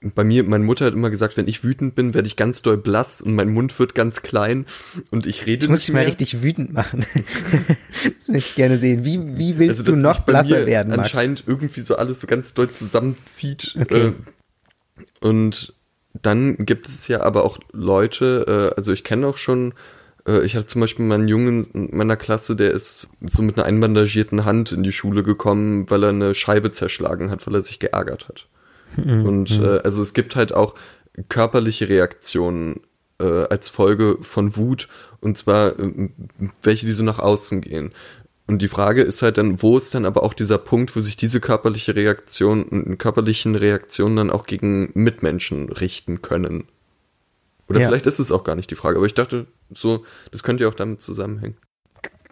bei 0.00 0.24
mir, 0.24 0.44
meine 0.44 0.64
Mutter 0.64 0.86
hat 0.86 0.94
immer 0.94 1.10
gesagt, 1.10 1.36
wenn 1.36 1.48
ich 1.48 1.64
wütend 1.64 1.94
bin, 1.94 2.14
werde 2.14 2.26
ich 2.26 2.36
ganz 2.36 2.62
doll 2.62 2.76
blass 2.76 3.20
und 3.20 3.34
mein 3.34 3.48
Mund 3.48 3.78
wird 3.78 3.94
ganz 3.94 4.22
klein 4.22 4.66
und 5.10 5.26
ich 5.26 5.46
rede 5.46 5.64
ich 5.64 5.70
muss 5.70 5.80
dich 5.80 5.92
mal 5.92 6.04
richtig 6.04 6.42
wütend 6.42 6.72
machen. 6.72 7.04
das 8.18 8.28
möchte 8.28 8.50
ich 8.50 8.54
gerne 8.54 8.78
sehen. 8.78 9.04
Wie, 9.04 9.38
wie 9.38 9.58
willst 9.58 9.80
also, 9.80 9.92
du 9.92 9.98
noch 9.98 10.20
blasser 10.20 10.66
werden, 10.66 10.90
Max? 10.90 11.04
Anscheinend 11.04 11.44
irgendwie 11.46 11.80
so 11.80 11.96
alles 11.96 12.20
so 12.20 12.26
ganz 12.26 12.52
doll 12.54 12.70
zusammenzieht. 12.70 13.76
Okay. 13.80 14.08
Äh, 14.08 14.12
und 15.20 15.74
dann 16.22 16.56
gibt 16.56 16.88
es 16.88 17.08
ja 17.08 17.22
aber 17.22 17.44
auch 17.44 17.58
Leute, 17.72 18.70
äh, 18.72 18.76
also 18.76 18.92
ich 18.92 19.02
kenne 19.02 19.26
auch 19.26 19.38
schon, 19.38 19.74
äh, 20.26 20.44
ich 20.44 20.56
hatte 20.56 20.66
zum 20.66 20.82
Beispiel 20.82 21.06
meinen 21.06 21.28
Jungen 21.28 21.64
in 21.72 21.96
meiner 21.96 22.16
Klasse, 22.16 22.54
der 22.54 22.70
ist 22.70 23.08
so 23.22 23.42
mit 23.42 23.56
einer 23.56 23.66
einbandagierten 23.66 24.44
Hand 24.44 24.72
in 24.72 24.82
die 24.82 24.92
Schule 24.92 25.22
gekommen, 25.22 25.88
weil 25.90 26.04
er 26.04 26.10
eine 26.10 26.34
Scheibe 26.34 26.70
zerschlagen 26.70 27.30
hat, 27.30 27.46
weil 27.46 27.54
er 27.54 27.62
sich 27.62 27.78
geärgert 27.78 28.28
hat. 28.28 28.46
Mhm. 28.96 29.26
Und 29.26 29.50
äh, 29.50 29.80
also 29.84 30.02
es 30.02 30.14
gibt 30.14 30.36
halt 30.36 30.54
auch 30.54 30.74
körperliche 31.28 31.88
Reaktionen 31.88 32.80
äh, 33.18 33.44
als 33.44 33.68
Folge 33.68 34.18
von 34.20 34.56
Wut 34.56 34.88
und 35.20 35.38
zwar 35.38 35.78
äh, 35.78 36.10
welche, 36.62 36.86
die 36.86 36.92
so 36.92 37.04
nach 37.04 37.18
außen 37.18 37.60
gehen. 37.60 37.92
Und 38.46 38.62
die 38.62 38.68
Frage 38.68 39.02
ist 39.02 39.22
halt 39.22 39.38
dann, 39.38 39.60
wo 39.60 39.76
ist 39.76 39.94
dann 39.94 40.04
aber 40.04 40.22
auch 40.22 40.32
dieser 40.32 40.58
Punkt, 40.58 40.94
wo 40.94 41.00
sich 41.00 41.16
diese 41.16 41.40
körperliche 41.40 41.96
Reaktion, 41.96 42.96
körperlichen 42.96 43.56
Reaktionen 43.56 44.16
dann 44.16 44.30
auch 44.30 44.46
gegen 44.46 44.90
Mitmenschen 44.94 45.68
richten 45.68 46.22
können? 46.22 46.64
Oder 47.68 47.80
ja. 47.80 47.88
vielleicht 47.88 48.06
ist 48.06 48.20
es 48.20 48.30
auch 48.30 48.44
gar 48.44 48.54
nicht 48.54 48.70
die 48.70 48.76
Frage, 48.76 48.98
aber 48.98 49.06
ich 49.06 49.14
dachte, 49.14 49.46
so, 49.70 50.04
das 50.30 50.44
könnte 50.44 50.62
ja 50.62 50.70
auch 50.70 50.74
damit 50.74 51.02
zusammenhängen. 51.02 51.56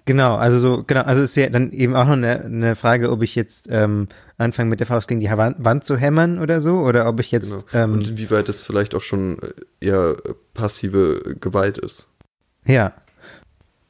Genau, 0.07 0.37
also 0.37 0.59
so, 0.59 0.85
genau, 0.87 1.03
also 1.03 1.23
ist 1.23 1.35
ja 1.35 1.49
dann 1.49 1.73
eben 1.73 1.97
auch 1.97 2.05
noch 2.05 2.12
eine, 2.12 2.45
eine 2.45 2.77
Frage, 2.77 3.11
ob 3.11 3.23
ich 3.23 3.35
jetzt 3.35 3.69
ähm, 3.71 4.09
anfange 4.37 4.69
mit 4.69 4.81
der 4.81 4.87
Faust 4.87 5.09
gegen 5.09 5.21
die 5.21 5.31
Wand 5.31 5.85
zu 5.85 5.97
hämmern 5.97 6.38
oder 6.38 6.61
so, 6.61 6.81
oder 6.81 7.09
ob 7.09 7.21
ich 7.21 7.31
jetzt. 7.31 7.71
Genau. 7.71 7.85
Ähm, 7.85 7.93
Und 7.95 8.09
inwieweit 8.09 8.49
das 8.49 8.62
vielleicht 8.62 8.95
auch 8.95 9.03
schon 9.03 9.38
äh, 9.40 9.87
eher 9.87 10.17
passive 10.53 11.37
Gewalt 11.40 11.79
ist. 11.79 12.09
Ja. 12.67 12.93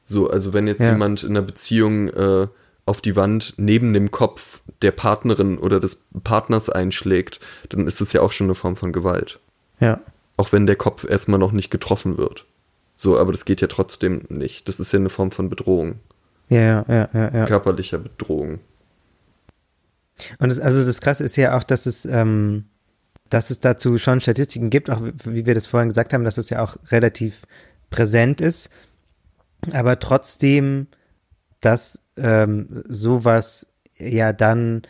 So, 0.05 0.29
also 0.29 0.53
wenn 0.53 0.67
jetzt 0.67 0.85
ja. 0.85 0.91
jemand 0.91 1.23
in 1.23 1.31
einer 1.31 1.41
Beziehung 1.41 2.09
äh, 2.09 2.47
auf 2.85 3.01
die 3.01 3.15
Wand 3.17 3.55
neben 3.57 3.93
dem 3.93 4.11
Kopf 4.11 4.61
der 4.81 4.91
Partnerin 4.91 5.57
oder 5.57 5.81
des 5.81 6.05
Partners 6.23 6.69
einschlägt, 6.69 7.39
dann 7.69 7.87
ist 7.87 7.99
das 7.99 8.13
ja 8.13 8.21
auch 8.21 8.31
schon 8.31 8.47
eine 8.47 8.55
Form 8.55 8.77
von 8.77 8.93
Gewalt. 8.93 9.39
Ja. 9.81 9.99
Auch 10.37 10.53
wenn 10.53 10.65
der 10.65 10.75
Kopf 10.75 11.03
erstmal 11.03 11.39
noch 11.39 11.51
nicht 11.51 11.71
getroffen 11.71 12.17
wird. 12.17 12.45
So, 12.95 13.17
aber 13.17 13.31
das 13.31 13.45
geht 13.45 13.61
ja 13.61 13.67
trotzdem 13.67 14.23
nicht. 14.29 14.67
Das 14.67 14.79
ist 14.79 14.91
ja 14.91 14.99
eine 14.99 15.09
Form 15.09 15.31
von 15.31 15.49
Bedrohung. 15.49 15.99
Ja, 16.49 16.59
ja, 16.61 16.85
ja, 16.87 17.09
ja. 17.13 17.31
ja. 17.33 17.45
Körperlicher 17.45 17.97
Bedrohung. 17.97 18.59
Und 20.39 20.49
das, 20.49 20.59
also 20.59 20.85
das 20.85 21.01
Krasse 21.01 21.23
ist 21.23 21.35
ja 21.35 21.57
auch, 21.57 21.63
dass 21.63 21.85
es, 21.85 22.05
ähm, 22.05 22.65
dass 23.29 23.49
es 23.49 23.59
dazu 23.59 23.97
schon 23.97 24.21
Statistiken 24.21 24.69
gibt, 24.69 24.89
auch 24.89 25.01
wie 25.25 25.45
wir 25.45 25.55
das 25.55 25.67
vorhin 25.67 25.89
gesagt 25.89 26.13
haben, 26.13 26.23
dass 26.23 26.37
es 26.37 26.49
ja 26.49 26.63
auch 26.63 26.77
relativ 26.89 27.43
präsent 27.89 28.39
ist. 28.39 28.69
Aber 29.73 29.99
trotzdem, 29.99 30.87
dass 31.59 32.03
ähm, 32.15 32.83
sowas 32.87 33.73
ja 33.97 34.31
dann 34.31 34.83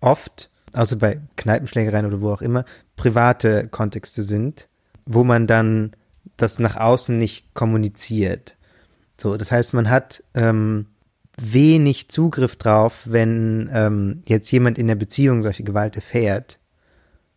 oft 0.00 0.50
außer 0.72 0.96
bei 0.96 1.20
Kneipenschlägereien 1.36 2.06
oder 2.06 2.20
wo 2.20 2.30
auch 2.30 2.42
immer, 2.42 2.64
private 2.96 3.68
Kontexte 3.68 4.22
sind, 4.22 4.68
wo 5.06 5.24
man 5.24 5.46
dann 5.46 5.92
das 6.38 6.58
nach 6.58 6.76
außen 6.76 7.16
nicht 7.18 7.54
kommuniziert. 7.54 8.56
So, 9.20 9.36
das 9.36 9.52
heißt, 9.52 9.74
man 9.74 9.90
hat 9.90 10.22
ähm, 10.34 10.86
wenig 11.40 12.08
Zugriff 12.08 12.56
drauf, 12.56 13.02
wenn 13.04 13.68
ähm, 13.72 14.22
jetzt 14.26 14.50
jemand 14.50 14.78
in 14.78 14.88
der 14.88 14.94
Beziehung 14.94 15.42
solche 15.42 15.64
Gewalt 15.64 15.96
erfährt, 15.96 16.58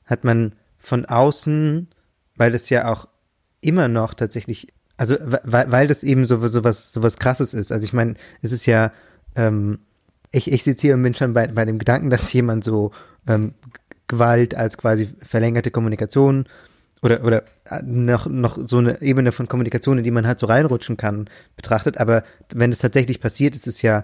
hat 0.06 0.24
man 0.24 0.54
von 0.78 1.06
außen, 1.06 1.88
weil 2.36 2.52
das 2.52 2.70
ja 2.70 2.92
auch 2.92 3.08
immer 3.62 3.88
noch 3.88 4.14
tatsächlich, 4.14 4.68
also 4.98 5.16
weil, 5.22 5.72
weil 5.72 5.88
das 5.88 6.04
eben 6.04 6.26
so, 6.26 6.48
so 6.48 6.64
was, 6.64 6.92
so 6.92 7.04
was 7.04 7.18
krasses 7.18 7.54
ist. 7.54 7.72
Also 7.72 7.86
ich 7.86 7.94
meine, 7.94 8.16
es 8.42 8.52
ist 8.52 8.66
ja, 8.66 8.92
ähm, 9.36 9.80
ich, 10.32 10.52
ich 10.52 10.64
sitze 10.64 10.82
hier 10.82 10.96
und 10.96 11.04
bin 11.04 11.14
schon 11.14 11.34
bei, 11.34 11.48
bei 11.48 11.66
dem 11.66 11.78
Gedanken, 11.78 12.10
dass 12.10 12.34
jemand 12.34 12.64
so 12.64 12.92
ähm, 13.28 13.54
Gewalt 14.08 14.56
als 14.56 14.78
quasi 14.78 15.10
verlängerte 15.22 15.72
Kommunikation 15.72 16.46
oder, 17.02 17.24
oder 17.24 17.44
äh, 17.66 17.82
noch, 17.84 18.28
noch 18.28 18.58
so 18.68 18.78
eine 18.78 19.02
Ebene 19.02 19.32
von 19.32 19.48
Kommunikation, 19.48 19.98
in 19.98 20.04
die 20.04 20.12
man 20.12 20.28
halt 20.28 20.40
so 20.40 20.46
reinrutschen 20.46 20.98
kann, 20.98 21.30
betrachtet. 21.56 21.98
Aber 21.98 22.24
wenn 22.54 22.72
es 22.72 22.80
tatsächlich 22.80 23.20
passiert, 23.20 23.56
ist 23.56 23.68
es 23.68 23.82
ja 23.82 24.04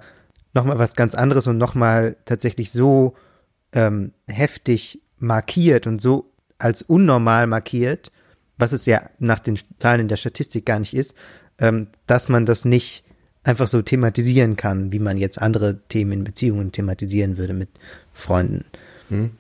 nochmal 0.54 0.80
was 0.80 0.96
ganz 0.96 1.14
anderes 1.14 1.48
und 1.48 1.58
nochmal 1.58 2.16
tatsächlich 2.26 2.72
so 2.72 3.16
ähm, 3.74 4.14
heftig 4.28 5.02
markiert 5.20 5.88
und 5.88 6.02
so 6.02 6.32
als 6.58 6.82
unnormal 6.82 7.46
markiert, 7.48 8.12
was 8.58 8.72
es 8.72 8.86
ja 8.88 9.10
nach 9.20 9.40
den 9.40 9.60
Zahlen 9.78 10.02
in 10.02 10.08
der 10.08 10.18
Statistik 10.18 10.66
gar 10.66 10.80
nicht 10.80 10.96
ist, 10.96 11.14
ähm, 11.60 11.88
dass 12.08 12.30
man 12.30 12.46
das 12.46 12.66
nicht 12.66 13.04
einfach 13.44 13.68
so 13.68 13.82
thematisieren 13.82 14.56
kann, 14.56 14.92
wie 14.92 15.00
man 15.00 15.18
jetzt 15.18 15.42
andere 15.42 15.80
Themen 15.88 16.12
in 16.12 16.24
Beziehungen 16.24 16.72
thematisieren 16.72 17.38
würde 17.38 17.54
mit 17.54 17.70
Freunden. 18.12 18.66
Hm. 19.10 19.32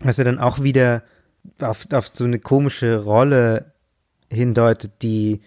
Was 0.00 0.16
ja 0.16 0.24
dann 0.24 0.38
auch 0.38 0.62
wieder 0.62 1.02
auf, 1.60 1.86
auf 1.92 2.10
so 2.12 2.24
eine 2.24 2.38
komische 2.38 3.02
Rolle 3.02 3.72
hindeutet, 4.30 5.02
die 5.02 5.40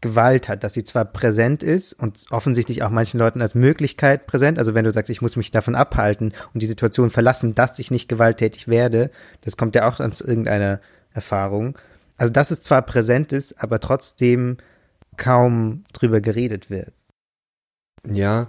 Gewalt 0.00 0.50
hat, 0.50 0.64
dass 0.64 0.74
sie 0.74 0.84
zwar 0.84 1.06
präsent 1.06 1.62
ist 1.62 1.94
und 1.94 2.26
offensichtlich 2.28 2.82
auch 2.82 2.90
manchen 2.90 3.18
Leuten 3.18 3.40
als 3.40 3.54
Möglichkeit 3.54 4.26
präsent, 4.26 4.58
also 4.58 4.74
wenn 4.74 4.84
du 4.84 4.92
sagst, 4.92 5.08
ich 5.08 5.22
muss 5.22 5.36
mich 5.36 5.50
davon 5.50 5.74
abhalten 5.74 6.34
und 6.52 6.62
die 6.62 6.66
Situation 6.66 7.08
verlassen, 7.08 7.54
dass 7.54 7.78
ich 7.78 7.90
nicht 7.90 8.08
gewalttätig 8.08 8.68
werde, 8.68 9.10
das 9.40 9.56
kommt 9.56 9.74
ja 9.74 9.88
auch 9.88 10.00
an 10.00 10.12
zu 10.12 10.26
irgendeiner 10.26 10.80
Erfahrung. 11.14 11.78
Also 12.18 12.32
dass 12.34 12.50
es 12.50 12.60
zwar 12.60 12.82
präsent 12.82 13.32
ist, 13.32 13.62
aber 13.62 13.80
trotzdem 13.80 14.58
kaum 15.16 15.84
drüber 15.94 16.20
geredet 16.20 16.68
wird. 16.68 16.92
Ja, 18.06 18.48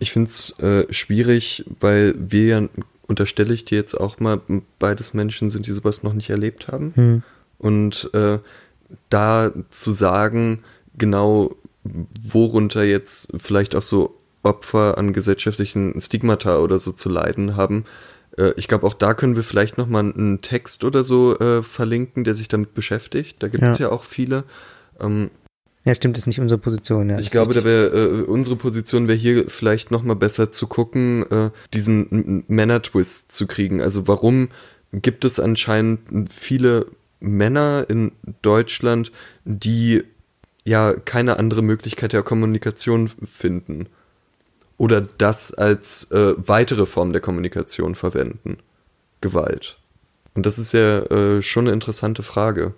ich 0.00 0.10
finde 0.10 0.30
es 0.30 0.58
äh, 0.58 0.92
schwierig, 0.92 1.64
weil 1.78 2.14
wir 2.18 2.46
ja 2.46 2.68
unterstelle 3.10 3.52
ich 3.52 3.64
dir 3.64 3.76
jetzt 3.76 3.94
auch 3.94 4.20
mal, 4.20 4.40
beides 4.78 5.14
Menschen 5.14 5.50
sind, 5.50 5.66
die 5.66 5.72
sowas 5.72 6.04
noch 6.04 6.14
nicht 6.14 6.30
erlebt 6.30 6.68
haben. 6.68 6.92
Hm. 6.94 7.22
Und 7.58 8.08
äh, 8.14 8.38
da 9.08 9.52
zu 9.70 9.90
sagen, 9.90 10.60
genau 10.96 11.56
worunter 12.22 12.84
jetzt 12.84 13.32
vielleicht 13.36 13.74
auch 13.74 13.82
so 13.82 14.16
Opfer 14.44 14.96
an 14.96 15.12
gesellschaftlichen 15.12 16.00
Stigmata 16.00 16.58
oder 16.58 16.78
so 16.78 16.92
zu 16.92 17.08
leiden 17.08 17.56
haben. 17.56 17.84
Äh, 18.38 18.52
ich 18.56 18.68
glaube, 18.68 18.86
auch 18.86 18.94
da 18.94 19.12
können 19.12 19.34
wir 19.34 19.42
vielleicht 19.42 19.76
nochmal 19.76 20.12
einen 20.12 20.40
Text 20.40 20.84
oder 20.84 21.02
so 21.02 21.36
äh, 21.38 21.64
verlinken, 21.64 22.22
der 22.22 22.34
sich 22.34 22.48
damit 22.48 22.74
beschäftigt. 22.74 23.42
Da 23.42 23.48
gibt 23.48 23.64
es 23.64 23.78
ja. 23.78 23.88
ja. 23.88 23.92
auch 23.92 24.04
viele. 24.04 24.44
Ähm, 25.00 25.30
ja, 25.84 25.94
stimmt, 25.94 26.18
ist 26.18 26.26
nicht 26.26 26.40
unsere 26.40 26.58
Position. 26.58 27.08
Ja, 27.08 27.18
ich 27.18 27.30
glaube, 27.30 27.54
da 27.54 27.64
wäre 27.64 27.86
äh, 27.86 28.22
unsere 28.24 28.56
Position 28.56 29.08
wäre 29.08 29.16
hier 29.16 29.48
vielleicht 29.48 29.90
noch 29.90 30.02
mal 30.02 30.14
besser 30.14 30.52
zu 30.52 30.66
gucken, 30.66 31.24
äh, 31.30 31.50
diesen 31.72 32.44
Männer-Twist 32.48 33.32
zu 33.32 33.46
kriegen. 33.46 33.80
Also 33.80 34.06
warum 34.06 34.48
gibt 34.92 35.24
es 35.24 35.40
anscheinend 35.40 36.30
viele 36.30 36.86
Männer 37.20 37.86
in 37.88 38.12
Deutschland, 38.42 39.10
die 39.44 40.04
ja 40.64 40.92
keine 40.92 41.38
andere 41.38 41.62
Möglichkeit 41.62 42.12
der 42.12 42.22
Kommunikation 42.22 43.08
finden 43.08 43.88
oder 44.76 45.00
das 45.00 45.54
als 45.54 46.10
äh, 46.10 46.34
weitere 46.36 46.84
Form 46.84 47.12
der 47.12 47.22
Kommunikation 47.22 47.94
verwenden? 47.94 48.58
Gewalt. 49.22 49.78
Und 50.34 50.44
das 50.44 50.58
ist 50.58 50.72
ja 50.72 51.00
äh, 51.00 51.42
schon 51.42 51.66
eine 51.66 51.74
interessante 51.74 52.22
Frage. 52.22 52.74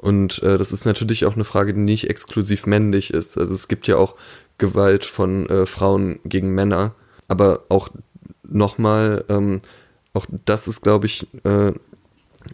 Und 0.00 0.42
äh, 0.42 0.56
das 0.56 0.72
ist 0.72 0.86
natürlich 0.86 1.26
auch 1.26 1.34
eine 1.34 1.44
Frage, 1.44 1.74
die 1.74 1.80
nicht 1.80 2.08
exklusiv 2.08 2.66
männlich 2.66 3.12
ist. 3.12 3.36
Also 3.36 3.52
es 3.52 3.68
gibt 3.68 3.86
ja 3.86 3.96
auch 3.96 4.16
Gewalt 4.56 5.04
von 5.04 5.48
äh, 5.48 5.66
Frauen 5.66 6.20
gegen 6.24 6.54
Männer. 6.54 6.94
Aber 7.28 7.64
auch 7.68 7.90
nochmal, 8.48 9.24
ähm, 9.28 9.60
auch 10.14 10.26
das 10.46 10.68
ist, 10.68 10.82
glaube 10.82 11.06
ich, 11.06 11.26
äh, 11.44 11.72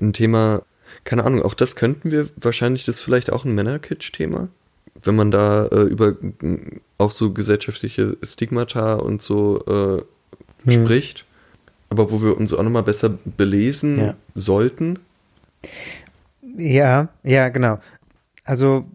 ein 0.00 0.12
Thema, 0.12 0.62
keine 1.04 1.24
Ahnung, 1.24 1.42
auch 1.42 1.54
das 1.54 1.76
könnten 1.76 2.11
wir 2.11 2.28
wahrscheinlich, 2.37 2.85
das 2.85 2.96
ist 2.96 3.02
vielleicht 3.02 3.32
auch 3.32 3.44
ein 3.44 3.54
Männerkitsch-Thema, 3.54 4.48
wenn 5.02 5.16
man 5.16 5.30
da 5.30 5.66
äh, 5.66 5.82
über 5.82 6.16
auch 6.98 7.12
so 7.12 7.32
gesellschaftliche 7.32 8.16
Stigmata 8.22 8.94
und 8.94 9.22
so 9.22 9.64
äh, 9.66 10.02
hm. 10.68 10.85
spricht, 10.85 11.24
aber 11.90 12.11
wo 12.11 12.22
wir 12.22 12.37
uns 12.37 12.52
auch 12.52 12.62
nochmal 12.62 12.82
besser 12.82 13.11
belesen 13.24 13.98
ja. 13.98 14.14
sollten. 14.35 14.98
Ja, 16.57 17.09
ja, 17.23 17.49
genau. 17.49 17.79
Also 18.45 18.87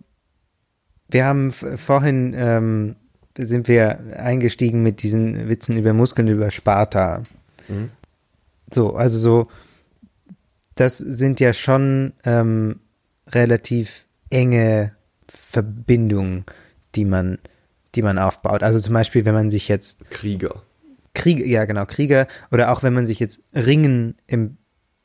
wir 1.09 1.25
haben 1.25 1.51
vorhin 1.51 2.33
ähm, 2.35 2.95
sind 3.37 3.67
wir 3.67 3.99
eingestiegen 4.17 4.83
mit 4.83 5.03
diesen 5.03 5.47
Witzen 5.49 5.77
über 5.77 5.93
Muskeln 5.93 6.27
über 6.27 6.51
Sparta. 6.51 7.23
Mhm. 7.67 7.89
So, 8.73 8.95
also 8.95 9.17
so, 9.17 9.47
das 10.75 10.97
sind 10.97 11.39
ja 11.39 11.53
schon 11.53 12.13
ähm, 12.23 12.79
relativ 13.27 14.05
enge 14.29 14.93
Verbindungen, 15.27 16.45
die 16.95 17.05
man, 17.05 17.39
die 17.95 18.01
man 18.01 18.17
aufbaut. 18.17 18.63
Also 18.63 18.79
zum 18.79 18.93
Beispiel, 18.93 19.25
wenn 19.25 19.33
man 19.33 19.49
sich 19.49 19.67
jetzt 19.67 20.09
Krieger. 20.09 20.63
Krieger, 21.13 21.45
ja 21.45 21.65
genau, 21.65 21.85
Krieger, 21.85 22.27
oder 22.51 22.71
auch 22.71 22.83
wenn 22.83 22.93
man 22.93 23.05
sich 23.05 23.19
jetzt 23.19 23.43
Ringen 23.53 24.15
im 24.27 24.57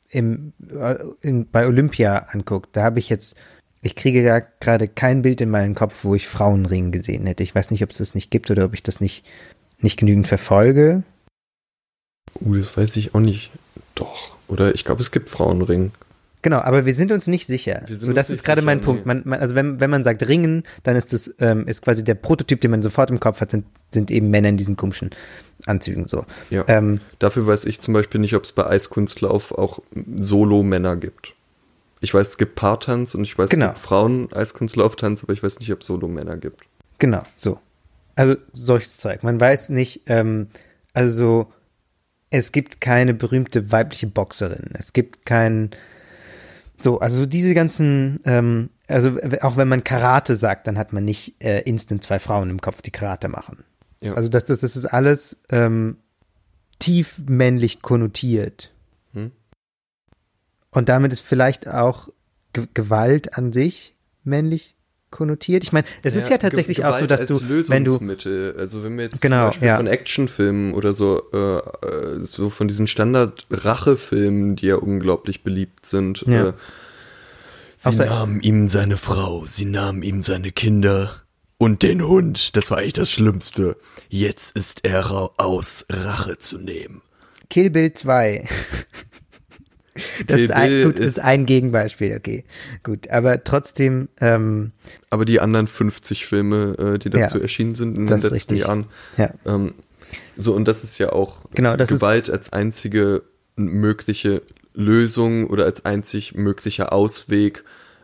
im, 0.09 0.53
äh, 0.69 0.95
in, 1.21 1.49
bei 1.49 1.67
Olympia 1.67 2.17
anguckt, 2.31 2.75
da 2.75 2.83
habe 2.83 2.99
ich 2.99 3.09
jetzt, 3.09 3.35
ich 3.81 3.95
kriege 3.95 4.45
gerade 4.59 4.87
kein 4.87 5.21
Bild 5.21 5.41
in 5.41 5.49
meinen 5.49 5.75
Kopf, 5.75 6.03
wo 6.03 6.15
ich 6.15 6.27
Frauenring 6.27 6.91
gesehen 6.91 7.25
hätte. 7.25 7.43
Ich 7.43 7.55
weiß 7.55 7.71
nicht, 7.71 7.83
ob 7.83 7.91
es 7.91 7.97
das 7.97 8.15
nicht 8.15 8.31
gibt 8.31 8.49
oder 8.51 8.65
ob 8.65 8.73
ich 8.73 8.83
das 8.83 9.01
nicht, 9.01 9.25
nicht 9.79 9.97
genügend 9.97 10.27
verfolge. 10.27 11.03
Uh, 12.41 12.55
das 12.55 12.75
weiß 12.75 12.97
ich 12.97 13.15
auch 13.15 13.19
nicht. 13.19 13.51
Doch. 13.95 14.35
Oder 14.47 14.75
ich 14.75 14.85
glaube, 14.85 15.01
es 15.01 15.11
gibt 15.11 15.29
Frauenring. 15.29 15.91
Genau, 16.43 16.57
aber 16.59 16.85
wir 16.85 16.93
sind 16.93 17.11
uns 17.11 17.27
nicht 17.27 17.47
sicher. 17.47 17.83
So, 17.89 18.13
das 18.13 18.29
ist 18.29 18.43
gerade 18.43 18.61
mein 18.61 18.81
Punkt. 18.81 19.05
Man, 19.05 19.23
man, 19.25 19.39
also 19.39 19.55
wenn, 19.55 19.79
wenn 19.79 19.89
man 19.89 20.03
sagt 20.03 20.27
Ringen, 20.27 20.63
dann 20.83 20.95
ist 20.95 21.11
das 21.11 21.33
ähm, 21.39 21.67
ist 21.67 21.81
quasi 21.81 22.03
der 22.03 22.13
Prototyp, 22.13 22.61
den 22.61 22.71
man 22.71 22.83
sofort 22.83 23.09
im 23.09 23.19
Kopf 23.19 23.41
hat, 23.41 23.51
sind, 23.51 23.65
sind 23.91 24.11
eben 24.11 24.29
Männer 24.29 24.49
in 24.49 24.57
diesen 24.57 24.77
komischen 24.77 25.09
Anzügen 25.65 26.07
so. 26.07 26.25
Ja. 26.49 26.63
Ähm, 26.67 27.01
Dafür 27.19 27.47
weiß 27.47 27.65
ich 27.65 27.81
zum 27.81 27.93
Beispiel 27.93 28.21
nicht, 28.21 28.35
ob 28.35 28.43
es 28.43 28.51
bei 28.51 28.65
Eiskunstlauf 28.65 29.51
auch 29.51 29.79
Solo-Männer 30.15 30.95
gibt. 30.95 31.33
Ich 31.99 32.13
weiß, 32.13 32.29
es 32.29 32.37
gibt 32.37 32.55
Paartanz 32.55 33.15
und 33.15 33.23
ich 33.23 33.37
weiß, 33.37 33.49
genau. 33.49 33.67
es 33.67 33.73
gibt 33.73 33.85
Frauen-Eiskunstlauftanz, 33.85 35.23
aber 35.23 35.33
ich 35.33 35.41
weiß 35.41 35.59
nicht, 35.59 35.73
ob 35.73 35.81
es 35.81 35.87
Solo-Männer 35.87 36.37
gibt. 36.37 36.61
Genau, 36.99 37.23
so. 37.35 37.59
Also 38.15 38.35
solches 38.53 38.97
Zeug. 38.97 39.23
Man 39.23 39.39
weiß 39.39 39.69
nicht, 39.69 40.01
ähm, 40.05 40.47
also 40.93 41.51
es 42.29 42.51
gibt 42.51 42.81
keine 42.81 43.13
berühmte 43.13 43.71
weibliche 43.71 44.07
Boxerin. 44.07 44.69
Es 44.73 44.93
gibt 44.93 45.25
kein 45.25 45.71
so, 46.79 46.99
also 46.99 47.25
diese 47.25 47.53
ganzen, 47.53 48.19
ähm, 48.25 48.69
also 48.87 49.17
auch 49.41 49.57
wenn 49.57 49.67
man 49.67 49.83
Karate 49.83 50.35
sagt, 50.35 50.67
dann 50.67 50.77
hat 50.77 50.93
man 50.93 51.05
nicht 51.05 51.43
äh, 51.43 51.61
instant 51.61 52.03
zwei 52.03 52.19
Frauen 52.19 52.49
im 52.49 52.61
Kopf, 52.61 52.81
die 52.81 52.91
Karate 52.91 53.27
machen. 53.27 53.63
Ja. 54.01 54.13
Also 54.13 54.29
das, 54.29 54.45
das, 54.45 54.59
das 54.59 54.75
ist 54.75 54.85
alles 54.85 55.43
ähm, 55.49 55.97
tief 56.79 57.23
männlich 57.27 57.81
konnotiert. 57.81 58.71
Hm. 59.13 59.31
Und 60.71 60.89
damit 60.89 61.13
ist 61.13 61.21
vielleicht 61.21 61.67
auch 61.67 62.07
G 62.53 62.67
Gewalt 62.73 63.37
an 63.37 63.53
sich 63.53 63.95
männlich 64.23 64.76
konnotiert. 65.09 65.63
Ich 65.63 65.71
meine, 65.71 65.85
es 66.03 66.15
ja, 66.15 66.21
ist 66.21 66.29
ja 66.29 66.37
tatsächlich 66.37 66.85
auch 66.85 66.97
so, 66.97 67.05
dass 67.07 67.25
du, 67.25 67.39
wenn 67.69 67.85
du, 67.85 67.97
also 68.57 68.83
wenn 68.83 68.97
wir 68.97 69.05
jetzt 69.05 69.21
genau, 69.21 69.43
zum 69.43 69.47
Beispiel 69.49 69.67
ja. 69.67 69.77
von 69.77 69.87
Actionfilmen 69.87 70.73
oder 70.73 70.93
so, 70.93 71.23
äh, 71.33 71.57
äh, 71.57 72.19
so 72.19 72.49
von 72.49 72.67
diesen 72.67 72.87
Standard-Rachefilmen, 72.87 74.55
die 74.55 74.67
ja 74.67 74.75
unglaublich 74.75 75.43
beliebt 75.43 75.85
sind. 75.85 76.23
Ja. 76.27 76.49
Äh, 76.49 76.53
sie 77.77 77.95
nahmen 77.95 78.41
ihm 78.41 78.67
seine 78.67 78.97
Frau, 78.97 79.45
sie 79.45 79.65
nahmen 79.65 80.03
ihm 80.03 80.23
seine 80.23 80.51
Kinder 80.51 81.21
und 81.57 81.83
den 81.83 82.05
Hund. 82.05 82.55
Das 82.55 82.69
war 82.71 82.81
echt 82.81 82.97
das 82.97 83.11
Schlimmste. 83.11 83.77
Jetzt 84.09 84.55
ist 84.55 84.85
er 84.85 85.31
aus, 85.37 85.85
Rache 85.89 86.37
zu 86.37 86.57
nehmen. 86.57 87.01
Kill 87.49 87.69
Bill 87.69 87.93
2. 87.93 88.45
Das 90.27 90.39
ist 90.39 90.51
ein, 90.51 90.83
gut, 90.83 90.99
ist, 90.99 91.17
ist 91.17 91.19
ein 91.19 91.45
Gegenbeispiel, 91.45 92.15
okay. 92.15 92.43
Gut, 92.83 93.09
aber 93.09 93.43
trotzdem. 93.43 94.09
Ähm, 94.19 94.71
aber 95.09 95.25
die 95.25 95.39
anderen 95.39 95.67
50 95.67 96.25
Filme, 96.25 96.95
äh, 96.95 96.99
die 96.99 97.09
dazu 97.09 97.37
ja, 97.37 97.43
erschienen 97.43 97.75
sind 97.75 97.95
in 97.95 98.05
den 98.05 98.15
letzten 98.15 98.33
richtig. 98.33 98.59
Jahren. 98.59 98.85
Ja. 99.17 99.33
Ähm, 99.45 99.73
so, 100.35 100.53
und 100.53 100.67
das 100.67 100.83
ist 100.83 100.97
ja 100.97 101.11
auch 101.11 101.45
genau, 101.53 101.75
Gewalt 101.75 102.29
als 102.29 102.53
einzige 102.53 103.23
mögliche 103.55 104.43
Lösung 104.73 105.47
oder 105.47 105.65
als 105.65 105.85
einzig 105.85 106.35
möglicher 106.35 106.93
Ausweg, 106.93 107.63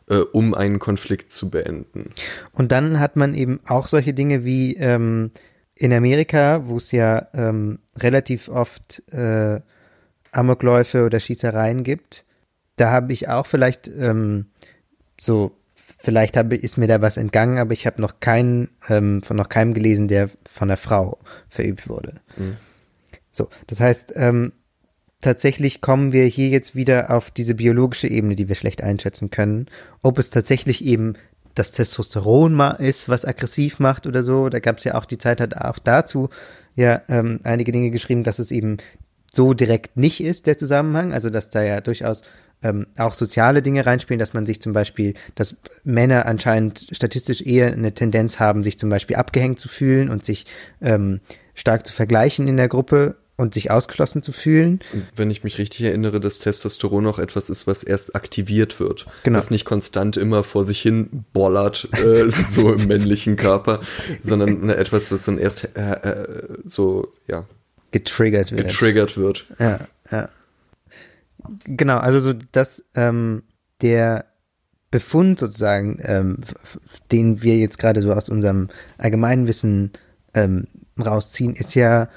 äh, 0.10 0.18
um 0.18 0.54
einen 0.54 0.80
Konflikt 0.80 1.32
zu 1.32 1.50
beenden. 1.50 2.10
Und 2.52 2.72
dann 2.72 3.00
hat 3.00 3.16
man 3.16 3.36
eben 3.36 3.60
auch 3.66 3.88
solche 3.88 4.14
Dinge 4.14 4.44
wie 4.44 4.76
ähm, 4.76 5.32
in 5.76 5.94
Amerika, 5.94 6.64
wo 6.68 6.78
es 6.78 6.92
ja 6.92 7.28
ähm, 7.34 7.80
relativ 7.98 8.50
oft 8.50 9.04
äh, 9.12 9.62
Amokläufe 10.36 11.06
oder 11.06 11.20
Schießereien 11.20 11.84
gibt. 11.84 12.26
Da 12.76 12.92
habe 12.92 13.14
ich 13.14 13.30
auch 13.30 13.46
vielleicht 13.46 13.88
ähm, 13.88 14.48
so, 15.20 15.52
vielleicht 15.76 16.38
habe, 16.38 16.56
ist 16.56 16.78
mir 16.78 16.88
da 16.88 17.02
was 17.02 17.18
entgangen, 17.18 17.58
aber 17.58 17.74
ich 17.74 17.86
habe 17.86 18.02
noch 18.02 18.20
keinen, 18.20 18.70
ähm, 18.90 19.22
von 19.22 19.38
noch 19.38 19.50
keinem 19.50 19.74
gelesen, 19.74 20.08
der 20.08 20.30
von 20.50 20.70
einer 20.70 20.78
Frau 20.78 21.20
verübt 21.50 21.88
wurde. 21.88 22.16
Mhm. 22.38 22.58
So, 23.32 23.50
das 23.68 23.80
heißt, 23.80 24.14
ähm, 24.16 24.54
tatsächlich 25.22 25.82
kommen 25.82 26.14
wir 26.14 26.26
hier 26.26 26.50
jetzt 26.50 26.76
wieder 26.76 27.12
auf 27.12 27.32
diese 27.32 27.56
biologische 27.56 28.08
Ebene, 28.08 28.36
die 28.36 28.48
wir 28.48 28.56
schlecht 28.56 28.84
einschätzen 28.84 29.32
können. 29.32 29.68
Ob 30.02 30.18
es 30.18 30.30
tatsächlich 30.30 30.84
eben 30.84 31.16
das 31.56 31.72
Testosteron 31.72 32.54
mal 32.54 32.72
ist, 32.72 33.10
was 33.10 33.26
aggressiv 33.26 33.80
macht 33.80 34.08
oder 34.08 34.24
so. 34.24 34.50
Da 34.50 34.60
gab 34.60 34.78
es 34.78 34.84
ja 34.84 34.96
auch 34.96 35.06
die 35.06 35.18
Zeit, 35.18 35.40
hat 35.40 35.56
auch 35.56 35.80
dazu 35.80 36.30
ja 36.76 37.02
ähm, 37.08 37.40
einige 37.44 37.72
Dinge 37.72 37.92
geschrieben, 37.92 38.24
dass 38.24 38.40
es 38.40 38.52
eben 38.52 38.78
so 39.36 39.54
direkt 39.54 39.98
nicht 39.98 40.22
ist, 40.22 40.48
der 40.48 40.58
Zusammenhang. 40.58 41.14
Also 41.14 41.30
dass 41.30 41.50
da 41.50 41.64
ja 41.64 41.82
durchaus 41.82 42.24
ähm, 42.64 42.88
auch 42.98 43.14
soziale 43.14 43.62
Dinge 43.62 43.86
reinspielen, 43.86 44.20
dass 44.20 44.34
man 44.34 44.46
sich 44.46 44.62
zum 44.62 44.74
Beispiel, 44.74 45.16
dass 45.36 45.58
Männer 45.84 46.26
anscheinend 46.26 46.88
statistisch 46.92 47.42
eher 47.42 47.74
eine 47.74 47.94
Tendenz 47.94 48.40
haben, 48.40 48.64
sich 48.64 48.80
zum 48.80 48.90
Beispiel 48.90 49.18
abgehängt 49.18 49.60
zu 49.60 49.68
fühlen 49.68 50.10
und 50.10 50.24
sich 50.26 50.46
ähm, 50.82 51.20
stark 51.54 51.86
zu 51.86 51.94
vergleichen 51.94 52.48
in 52.48 52.58
der 52.58 52.70
Gruppe 52.70 53.18
und 53.36 53.54
sich 53.56 53.72
ausgeschlossen 53.72 54.22
zu 54.22 54.32
fühlen. 54.32 54.80
Wenn 55.16 55.32
ich 55.32 55.44
mich 55.44 55.58
richtig 55.58 55.82
erinnere, 55.82 56.20
dass 56.20 56.40
Testosteron 56.40 57.08
auch 57.08 57.20
etwas 57.20 57.50
ist, 57.50 57.66
was 57.66 57.84
erst 57.84 58.16
aktiviert 58.16 58.80
wird. 58.80 59.08
Genau. 59.24 59.38
Was 59.38 59.50
nicht 59.50 59.66
konstant 59.66 60.18
immer 60.18 60.44
vor 60.44 60.64
sich 60.64 60.82
hin 60.82 61.26
bollert, 61.34 61.90
äh, 61.94 62.30
so 62.30 62.74
im 62.74 62.88
männlichen 62.88 63.36
Körper, 63.36 63.82
sondern 64.20 64.70
etwas, 64.70 65.12
was 65.12 65.24
dann 65.24 65.40
erst 65.40 65.70
äh, 65.76 65.92
äh, 65.92 66.48
so, 66.66 67.12
ja. 67.28 67.46
Getriggert 67.94 68.52
wird. 68.52 68.68
Getriggert 68.68 69.18
wird. 69.18 69.46
Ja, 69.60 69.80
ja. 70.12 70.30
Genau, 71.66 71.98
also 71.98 72.20
so, 72.20 72.34
dass 72.52 72.86
ähm, 72.96 73.44
der 73.82 74.26
Befund 74.92 75.40
sozusagen, 75.40 76.00
ähm, 76.04 76.40
den 77.12 77.42
wir 77.42 77.58
jetzt 77.58 77.80
gerade 77.80 78.02
so 78.02 78.12
aus 78.12 78.30
unserem 78.30 78.70
Allgemeinwissen 78.98 79.92
ähm, 80.34 80.68
rausziehen, 81.00 81.56
ist 81.56 81.76
ja 81.76 82.10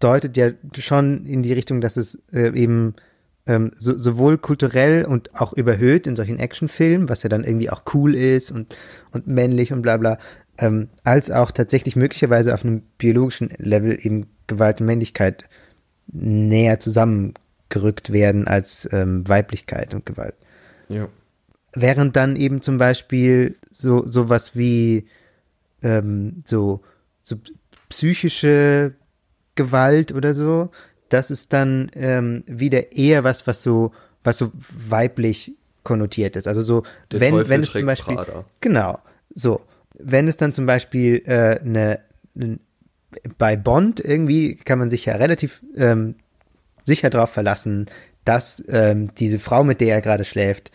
deutet 0.00 0.36
ja 0.36 0.50
schon 0.78 1.26
in 1.26 1.42
die 1.42 1.52
Richtung, 1.52 1.80
dass 1.80 1.96
es 1.96 2.22
äh, 2.32 2.52
eben 2.58 2.94
ähm, 3.46 3.70
so, 3.78 3.98
sowohl 3.98 4.38
kulturell 4.38 5.04
und 5.04 5.34
auch 5.34 5.52
überhöht 5.52 6.06
in 6.06 6.16
solchen 6.16 6.38
Actionfilmen, 6.38 7.08
was 7.08 7.22
ja 7.22 7.28
dann 7.28 7.44
irgendwie 7.44 7.70
auch 7.70 7.82
cool 7.92 8.14
ist 8.14 8.50
und, 8.50 8.74
und 9.10 9.26
männlich 9.26 9.72
und 9.72 9.82
bla 9.82 9.96
bla, 9.96 10.18
ähm, 10.58 10.88
als 11.02 11.30
auch 11.30 11.50
tatsächlich 11.50 11.96
möglicherweise 11.96 12.54
auf 12.54 12.64
einem 12.64 12.82
biologischen 12.98 13.50
Level 13.58 13.98
eben 14.00 14.26
Gewalt 14.46 14.80
und 14.80 14.86
Männlichkeit 14.86 15.48
näher 16.06 16.78
zusammengerückt 16.80 18.12
werden 18.12 18.46
als 18.46 18.88
ähm, 18.92 19.26
Weiblichkeit 19.28 19.94
und 19.94 20.06
Gewalt. 20.06 20.34
Ja. 20.88 21.08
Während 21.72 22.14
dann 22.16 22.36
eben 22.36 22.62
zum 22.62 22.78
Beispiel 22.78 23.56
so 23.70 24.08
sowas 24.08 24.56
wie 24.56 25.06
ähm, 25.82 26.42
so, 26.44 26.80
so 27.22 27.36
psychische 27.88 28.94
Gewalt 29.54 30.12
oder 30.12 30.34
so, 30.34 30.70
das 31.08 31.30
ist 31.30 31.52
dann 31.52 31.90
ähm, 31.94 32.44
wieder 32.46 32.92
eher 32.92 33.24
was, 33.24 33.46
was 33.46 33.62
so, 33.62 33.92
was 34.22 34.38
so 34.38 34.52
weiblich 34.54 35.56
konnotiert 35.82 36.36
ist. 36.36 36.48
Also 36.48 36.62
so, 36.62 36.82
Der 37.12 37.20
wenn, 37.20 37.34
Teufel 37.34 37.48
wenn 37.50 37.62
es 37.62 37.72
zum 37.72 37.86
Beispiel, 37.86 38.16
Prada. 38.16 38.44
genau, 38.60 38.98
so, 39.34 39.60
wenn 39.98 40.28
es 40.28 40.36
dann 40.36 40.52
zum 40.52 40.66
Beispiel 40.66 41.22
äh, 41.26 41.60
eine, 41.60 42.00
ne, 42.34 42.58
bei 43.38 43.56
Bond 43.56 44.00
irgendwie 44.00 44.56
kann 44.56 44.78
man 44.78 44.90
sich 44.90 45.06
ja 45.06 45.16
relativ 45.16 45.62
ähm, 45.76 46.16
sicher 46.84 47.10
darauf 47.10 47.30
verlassen, 47.30 47.86
dass 48.24 48.64
ähm, 48.68 49.14
diese 49.16 49.38
Frau, 49.38 49.64
mit 49.64 49.80
der 49.80 49.94
er 49.94 50.00
gerade 50.00 50.24
schläft, 50.24 50.70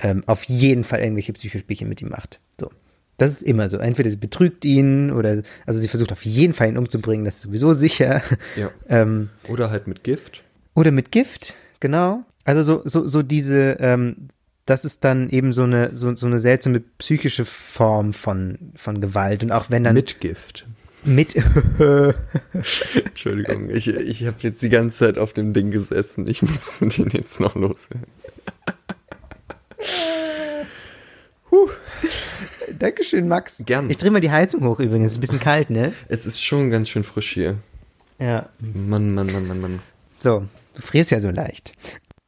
ähm, 0.00 0.22
auf 0.26 0.44
jeden 0.44 0.84
Fall 0.84 1.00
irgendwelche 1.00 1.32
Psychospielchen 1.32 1.88
mit 1.88 2.02
ihm 2.02 2.10
macht. 2.10 2.40
So. 2.60 2.70
Das 3.16 3.30
ist 3.30 3.42
immer 3.42 3.68
so. 3.68 3.78
Entweder 3.78 4.10
sie 4.10 4.16
betrügt 4.16 4.64
ihn 4.64 5.10
oder, 5.10 5.42
also 5.66 5.80
sie 5.80 5.88
versucht 5.88 6.12
auf 6.12 6.24
jeden 6.24 6.52
Fall 6.52 6.68
ihn 6.68 6.78
umzubringen, 6.78 7.24
das 7.24 7.36
ist 7.36 7.42
sowieso 7.42 7.72
sicher. 7.72 8.22
Ja. 8.56 8.70
ähm, 8.88 9.30
oder 9.48 9.70
halt 9.70 9.86
mit 9.86 10.04
Gift. 10.04 10.44
Oder 10.74 10.92
mit 10.92 11.10
Gift, 11.10 11.54
genau. 11.80 12.22
Also 12.44 12.62
so, 12.62 12.82
so, 12.84 13.08
so 13.08 13.22
diese, 13.22 13.76
ähm, 13.80 14.28
das 14.68 14.84
ist 14.84 15.02
dann 15.02 15.30
eben 15.30 15.54
so 15.54 15.62
eine, 15.62 15.96
so, 15.96 16.14
so 16.14 16.26
eine 16.26 16.38
seltsame 16.38 16.80
psychische 16.98 17.46
Form 17.46 18.12
von, 18.12 18.58
von 18.76 19.00
Gewalt. 19.00 19.42
Und 19.42 19.50
auch 19.50 19.70
wenn 19.70 19.84
dann. 19.84 19.94
Mit 19.94 20.20
Gift. 20.20 20.66
Mit. 21.04 21.36
Entschuldigung, 22.94 23.70
ich, 23.70 23.88
ich 23.88 24.26
habe 24.26 24.36
jetzt 24.40 24.60
die 24.60 24.68
ganze 24.68 24.98
Zeit 24.98 25.16
auf 25.16 25.32
dem 25.32 25.54
Ding 25.54 25.70
gesessen. 25.70 26.26
Ich 26.28 26.42
muss 26.42 26.78
den 26.80 27.08
jetzt 27.10 27.40
noch 27.40 27.54
loswerden. 27.54 28.06
Huh. 31.50 31.70
Dankeschön, 32.78 33.26
Max. 33.26 33.62
Gerne. 33.64 33.90
Ich 33.90 33.96
drehe 33.96 34.10
mal 34.10 34.20
die 34.20 34.30
Heizung 34.30 34.62
hoch 34.64 34.80
übrigens. 34.80 35.06
Es 35.06 35.12
ist 35.12 35.16
ein 35.16 35.20
bisschen 35.22 35.40
kalt, 35.40 35.70
ne? 35.70 35.94
Es 36.08 36.26
ist 36.26 36.44
schon 36.44 36.68
ganz 36.68 36.90
schön 36.90 37.04
frisch 37.04 37.32
hier. 37.32 37.56
Ja. 38.18 38.50
Mann, 38.58 39.14
Mann, 39.14 39.32
Mann, 39.32 39.48
Mann, 39.48 39.60
Mann. 39.62 39.78
So, 40.18 40.44
du 40.74 40.82
frierst 40.82 41.10
ja 41.10 41.20
so 41.20 41.30
leicht. 41.30 41.72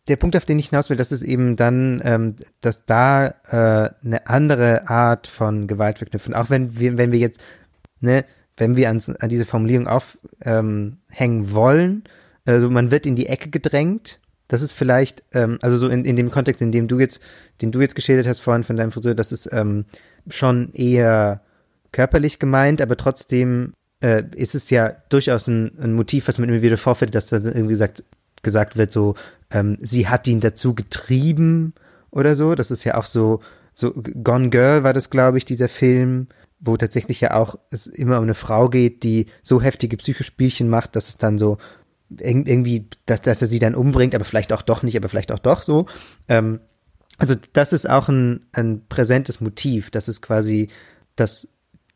Der 0.08 0.16
Punkt, 0.16 0.36
auf 0.36 0.44
den 0.44 0.58
ich 0.58 0.70
hinaus 0.70 0.90
will, 0.90 0.96
das 0.96 1.12
ist 1.12 1.22
eben 1.22 1.56
dann, 1.56 2.00
ähm, 2.04 2.36
dass 2.60 2.84
da 2.86 3.28
äh, 3.28 3.90
eine 4.04 4.26
andere 4.26 4.88
Art 4.88 5.26
von 5.26 5.66
Gewalt 5.66 5.98
verknüpfen. 5.98 6.34
Auch 6.34 6.50
wenn 6.50 6.78
wir, 6.78 6.98
wenn 6.98 7.12
wir 7.12 7.18
jetzt, 7.18 7.40
ne, 8.00 8.24
wenn 8.56 8.76
wir 8.76 8.90
an, 8.90 9.00
an 9.20 9.28
diese 9.28 9.44
Formulierung 9.44 9.86
aufhängen 9.86 10.98
ähm, 11.18 11.52
wollen, 11.52 12.04
also 12.44 12.70
man 12.70 12.90
wird 12.90 13.06
in 13.06 13.14
die 13.14 13.26
Ecke 13.26 13.50
gedrängt 13.50 14.20
das 14.50 14.62
ist 14.62 14.72
vielleicht, 14.72 15.22
ähm, 15.32 15.58
also 15.62 15.76
so 15.76 15.88
in, 15.88 16.04
in 16.04 16.16
dem 16.16 16.32
Kontext, 16.32 16.60
in 16.60 16.72
dem 16.72 16.88
du 16.88 16.98
jetzt, 16.98 17.20
den 17.62 17.70
du 17.70 17.80
jetzt 17.80 17.94
geschildert 17.94 18.26
hast 18.26 18.40
vorhin 18.40 18.64
von 18.64 18.76
deinem 18.76 18.90
Friseur, 18.90 19.14
das 19.14 19.30
ist 19.30 19.48
ähm, 19.52 19.84
schon 20.28 20.72
eher 20.72 21.42
körperlich 21.92 22.40
gemeint, 22.40 22.82
aber 22.82 22.96
trotzdem 22.96 23.74
äh, 24.02 24.24
ist 24.34 24.56
es 24.56 24.68
ja 24.68 24.92
durchaus 25.08 25.46
ein, 25.46 25.78
ein 25.80 25.92
Motiv, 25.92 26.26
was 26.26 26.38
man 26.38 26.48
immer 26.48 26.62
wieder 26.62 26.76
vorfällt, 26.76 27.14
dass 27.14 27.26
dann 27.26 27.44
irgendwie 27.44 27.68
gesagt, 27.68 28.02
gesagt 28.42 28.76
wird, 28.76 28.90
so, 28.90 29.14
ähm, 29.50 29.76
sie 29.80 30.08
hat 30.08 30.26
ihn 30.28 30.40
dazu 30.40 30.74
getrieben 30.74 31.74
oder 32.10 32.36
so. 32.36 32.54
Das 32.54 32.70
ist 32.70 32.84
ja 32.84 32.96
auch 32.96 33.04
so, 33.04 33.40
so 33.74 33.92
Gone 33.92 34.50
Girl 34.50 34.82
war 34.82 34.92
das, 34.92 35.10
glaube 35.10 35.38
ich, 35.38 35.44
dieser 35.44 35.68
Film, 35.68 36.28
wo 36.60 36.76
tatsächlich 36.76 37.20
ja 37.20 37.34
auch 37.34 37.58
es 37.70 37.86
immer 37.86 38.18
um 38.18 38.24
eine 38.24 38.34
Frau 38.34 38.68
geht, 38.68 39.02
die 39.02 39.26
so 39.42 39.62
heftige 39.62 39.96
Psychospielchen 39.96 40.68
macht, 40.68 40.94
dass 40.94 41.08
es 41.08 41.16
dann 41.16 41.38
so 41.38 41.58
irgendwie, 42.18 42.88
dass, 43.06 43.22
dass 43.22 43.40
er 43.40 43.48
sie 43.48 43.60
dann 43.60 43.74
umbringt, 43.74 44.14
aber 44.14 44.24
vielleicht 44.24 44.52
auch 44.52 44.62
doch 44.62 44.82
nicht, 44.82 44.96
aber 44.96 45.08
vielleicht 45.08 45.32
auch 45.32 45.38
doch 45.38 45.62
so. 45.62 45.86
Ähm, 46.28 46.60
also 47.18 47.34
das 47.52 47.72
ist 47.72 47.88
auch 47.88 48.08
ein, 48.08 48.46
ein 48.52 48.86
präsentes 48.88 49.40
Motiv. 49.40 49.90
Das 49.90 50.08
ist 50.08 50.20
quasi, 50.22 50.68
dass 51.16 51.48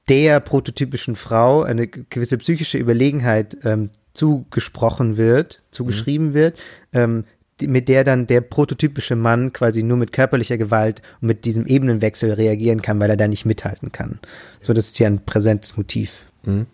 der 0.09 0.41
prototypischen 0.41 1.17
Frau 1.17 1.63
eine 1.63 1.89
gewisse 1.89 2.39
psychische 2.39 2.79
Überlegenheit 2.79 3.57
ähm, 3.65 3.91
zugesprochen 4.13 5.17
wird, 5.17 5.63
zugeschrieben 5.71 6.29
mhm. 6.29 6.35
wird, 6.35 6.59
ähm, 6.93 7.25
mit 7.61 7.89
der 7.89 8.05
dann 8.05 8.27
der 8.27 8.41
prototypische 8.41 9.17
Mann 9.17 9.53
quasi 9.53 9.83
nur 9.83 9.97
mit 9.97 10.13
körperlicher 10.13 10.59
Gewalt 10.59 11.03
und 11.21 11.29
mit 11.29 11.45
diesem 11.45 11.67
Ebenenwechsel 11.67 12.33
reagieren 12.33 12.83
kann, 12.83 12.99
weil 13.01 13.11
er 13.11 13.17
da 13.17 13.29
nicht 13.29 13.45
mithalten 13.45 13.93
kann. 13.93 14.19
So, 14.61 14.73
das 14.73 14.87
ist 14.87 14.99
ja 14.99 15.07
ein 15.07 15.25
präsentes 15.25 15.77
Motiv. 15.77 16.25
Mhm. 16.45 16.67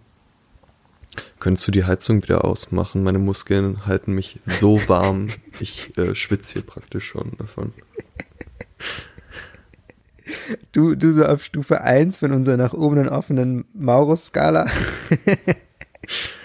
Könntest 1.39 1.67
du 1.67 1.73
die 1.73 1.85
Heizung 1.85 2.23
wieder 2.23 2.45
ausmachen? 2.45 3.03
Meine 3.03 3.19
Muskeln 3.19 3.87
halten 3.87 4.15
mich 4.15 4.39
so 4.43 4.81
warm. 4.89 5.29
ich 5.59 5.97
äh, 5.99 6.15
schwitze 6.15 6.55
hier 6.55 6.63
praktisch 6.63 7.07
schon 7.07 7.33
davon. 7.39 7.73
Du, 10.73 10.95
du 10.95 11.13
so 11.13 11.25
auf 11.25 11.43
Stufe 11.43 11.81
1 11.81 12.19
von 12.19 12.33
unserer 12.33 12.57
nach 12.57 12.73
oben 12.73 13.09
offenen 13.09 13.65
Maurus-Skala. 13.75 14.71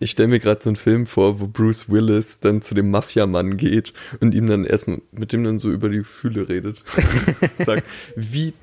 Ich 0.00 0.10
stelle 0.10 0.28
mir 0.28 0.40
gerade 0.40 0.62
so 0.62 0.70
einen 0.70 0.76
Film 0.76 1.06
vor, 1.06 1.40
wo 1.40 1.46
Bruce 1.46 1.88
Willis 1.88 2.40
dann 2.40 2.62
zu 2.62 2.74
dem 2.74 2.90
Mafiamann 2.90 3.56
geht 3.56 3.92
und 4.20 4.34
ihm 4.34 4.46
dann 4.46 4.64
erstmal 4.64 5.00
mit 5.12 5.32
dem 5.32 5.44
dann 5.44 5.58
so 5.58 5.70
über 5.70 5.88
die 5.88 5.98
Gefühle 5.98 6.48
redet. 6.48 6.84
Sagt, 7.56 7.84
wie 8.16 8.54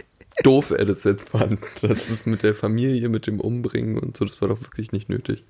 doof 0.44 0.72
er 0.72 0.86
das 0.86 1.04
jetzt 1.04 1.30
fand. 1.30 1.60
Das 1.82 2.10
ist 2.10 2.28
mit 2.28 2.44
der 2.44 2.56
Familie, 2.56 3.10
mit 3.10 3.28
dem 3.28 3.40
Umbringen 3.40 3.98
und 3.98 4.18
so, 4.18 4.26
das 4.26 4.42
war 4.42 4.50
doch 4.50 4.62
wirklich 4.62 4.92
nicht 4.92 5.10
nötig. 5.10 5.44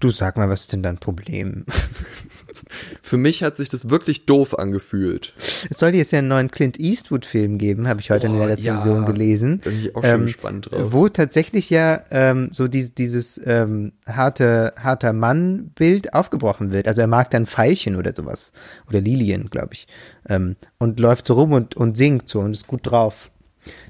Du 0.00 0.10
sag 0.10 0.36
mal, 0.36 0.48
was 0.48 0.62
ist 0.62 0.72
denn 0.72 0.82
dein 0.82 0.98
Problem? 0.98 1.64
für 3.02 3.16
mich 3.16 3.42
hat 3.42 3.56
sich 3.56 3.68
das 3.68 3.88
wirklich 3.88 4.26
doof 4.26 4.58
angefühlt. 4.58 5.34
Es 5.70 5.78
sollte 5.78 5.96
jetzt 5.96 6.12
ja 6.12 6.18
einen 6.18 6.28
neuen 6.28 6.50
Clint 6.50 6.78
Eastwood-Film 6.78 7.58
geben, 7.58 7.88
habe 7.88 8.00
ich 8.00 8.10
heute 8.10 8.28
oh, 8.28 8.32
in 8.32 8.38
der 8.38 8.48
Rezension 8.48 9.02
ja, 9.02 9.06
gelesen. 9.10 9.58
Bin 9.60 9.78
ich 9.78 9.96
auch 9.96 10.02
schon 10.02 10.10
ähm, 10.10 10.26
gespannt 10.26 10.70
drauf. 10.70 10.92
Wo 10.92 11.08
tatsächlich 11.08 11.70
ja 11.70 12.02
ähm, 12.10 12.50
so 12.52 12.68
dieses, 12.68 12.94
dieses 12.94 13.40
ähm, 13.44 13.92
harte, 14.06 14.74
harter 14.78 15.12
Mann-Bild 15.12 16.14
aufgebrochen 16.14 16.72
wird. 16.72 16.88
Also 16.88 17.00
er 17.00 17.06
mag 17.06 17.30
dann 17.30 17.46
Veilchen 17.46 17.96
oder 17.96 18.14
sowas. 18.14 18.52
Oder 18.88 19.00
Lilien, 19.00 19.50
glaube 19.50 19.74
ich. 19.74 19.86
Ähm, 20.28 20.56
und 20.78 21.00
läuft 21.00 21.26
so 21.26 21.34
rum 21.34 21.52
und, 21.52 21.76
und 21.76 21.96
singt 21.96 22.28
so 22.28 22.40
und 22.40 22.52
ist 22.52 22.66
gut 22.66 22.80
drauf. 22.84 23.30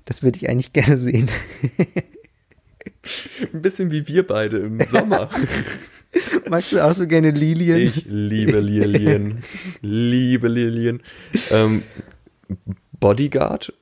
Das 0.05 0.23
würde 0.23 0.38
ich 0.38 0.49
eigentlich 0.49 0.73
gerne 0.73 0.99
sehen. 0.99 1.29
Ein 3.53 3.62
bisschen 3.62 3.90
wie 3.90 4.07
wir 4.09 4.27
beide 4.27 4.59
im 4.59 4.81
Sommer. 4.81 5.29
Magst 6.49 6.73
du 6.73 6.85
auch 6.85 6.93
so 6.95 7.07
gerne 7.07 7.31
Lilien? 7.31 7.77
Ich 7.77 8.05
liebe 8.07 8.61
Lilien. 8.61 9.43
liebe 9.83 10.49
Lilien. 10.49 11.03
Ähm, 11.51 11.83
Bodyguard 13.01 13.73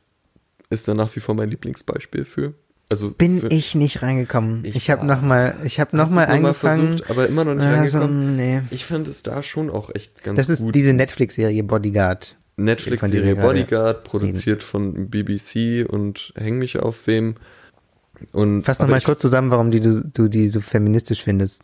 ist 0.70 0.88
dann 0.88 0.96
nach 0.96 1.14
wie 1.14 1.20
vor 1.20 1.34
mein 1.34 1.50
Lieblingsbeispiel 1.50 2.24
für. 2.24 2.54
Also 2.90 3.10
bin 3.10 3.40
für, 3.40 3.48
ich 3.48 3.74
nicht 3.74 4.02
reingekommen. 4.02 4.64
Ich, 4.64 4.76
ich 4.76 4.90
habe 4.90 5.06
noch 5.06 5.22
mal, 5.22 5.56
ich 5.64 5.80
habe 5.80 5.96
noch 5.96 6.10
mal 6.10 6.26
angefangen, 6.26 6.98
versucht, 6.98 7.10
aber 7.10 7.26
immer 7.26 7.44
noch 7.44 7.54
nicht 7.54 7.64
also, 7.64 7.98
reingekommen. 7.98 8.36
Nee. 8.36 8.62
Ich 8.70 8.84
fand 8.84 9.08
es 9.08 9.22
da 9.22 9.42
schon 9.42 9.70
auch 9.70 9.94
echt 9.94 10.22
ganz 10.22 10.36
gut. 10.36 10.38
Das 10.38 10.60
ist 10.60 10.74
diese 10.74 10.92
Netflix-Serie 10.92 11.64
Bodyguard. 11.64 12.36
Netflix-Serie 12.56 13.36
Bodyguard, 13.36 14.04
produziert 14.04 14.62
von 14.62 15.08
BBC 15.08 15.88
und 15.88 16.34
häng 16.36 16.58
mich 16.58 16.78
auf 16.78 17.06
wem. 17.06 17.36
Und 18.32 18.62
Fass 18.62 18.78
noch 18.78 18.88
mal 18.88 19.00
kurz 19.00 19.20
zusammen, 19.20 19.50
warum 19.50 19.70
die, 19.70 19.80
du, 19.80 20.02
du 20.02 20.28
die 20.28 20.48
so 20.48 20.60
feministisch 20.60 21.22
findest. 21.22 21.60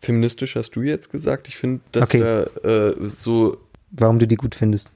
Feministisch 0.00 0.56
hast 0.56 0.72
du 0.72 0.82
jetzt 0.82 1.10
gesagt. 1.10 1.48
Ich 1.48 1.56
finde, 1.56 1.80
dass 1.92 2.10
okay. 2.10 2.20
da 2.20 2.88
äh, 2.88 2.94
so. 3.00 3.56
Warum 3.90 4.18
du 4.18 4.26
die 4.26 4.36
gut 4.36 4.54
findest? 4.54 4.90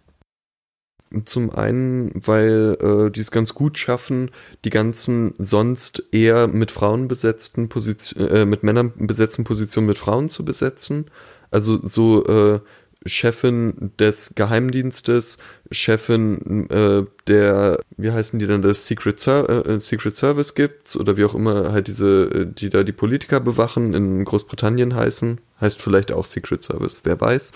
Zum 1.25 1.51
einen, 1.51 2.11
weil 2.14 2.77
äh, 2.81 3.11
die 3.11 3.21
es 3.21 3.31
ganz 3.31 3.55
gut 3.55 3.79
schaffen, 3.79 4.31
die 4.64 4.71
ganzen 4.71 5.33
sonst 5.38 6.03
eher 6.12 6.49
mit 6.49 6.71
Frauen 6.71 7.09
besetzten 7.09 7.71
Positionen, 7.71 8.29
äh, 8.29 8.44
mit 8.44 8.62
Männern 8.62 8.92
besetzten 8.97 9.44
Positionen 9.44 9.87
mit 9.87 9.97
Frauen 9.97 10.29
zu 10.29 10.44
besetzen. 10.44 11.07
Also 11.51 11.79
so 11.83 12.27
äh, 12.27 12.61
Chefin 13.07 13.93
des 13.99 14.35
Geheimdienstes, 14.35 15.39
Chefin 15.71 16.69
äh, 16.71 17.05
der, 17.27 17.79
wie 17.97 18.11
heißen 18.11 18.39
die 18.39 18.47
denn, 18.47 18.63
des 18.63 18.87
Secret, 18.87 19.21
Ser 19.21 19.67
äh, 19.67 19.79
Secret 19.79 20.17
Service 20.17 20.55
gibt's 20.55 20.97
oder 20.97 21.17
wie 21.17 21.25
auch 21.25 21.35
immer 21.35 21.73
halt 21.73 21.87
diese, 21.87 22.25
äh, 22.25 22.47
die 22.47 22.71
da 22.71 22.83
die 22.83 22.93
Politiker 22.93 23.41
bewachen, 23.41 23.95
in 23.95 24.25
Großbritannien 24.25 24.95
heißen, 24.95 25.41
heißt 25.61 25.81
vielleicht 25.81 26.13
auch 26.13 26.25
Secret 26.25 26.65
Service, 26.65 27.01
wer 27.05 27.21
weiß. 27.21 27.53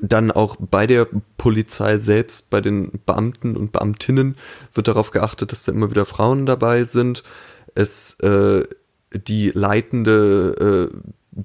Dann 0.00 0.30
auch 0.32 0.56
bei 0.58 0.86
der 0.86 1.06
Polizei 1.36 1.98
selbst, 1.98 2.50
bei 2.50 2.60
den 2.60 2.90
Beamten 3.06 3.56
und 3.56 3.72
Beamtinnen 3.72 4.36
wird 4.74 4.88
darauf 4.88 5.10
geachtet, 5.10 5.52
dass 5.52 5.64
da 5.64 5.72
immer 5.72 5.90
wieder 5.90 6.06
Frauen 6.06 6.46
dabei 6.46 6.84
sind. 6.84 7.22
Es 7.74 8.18
äh, 8.20 8.64
die 9.12 9.50
leitende 9.50 10.90
äh, 10.92 10.96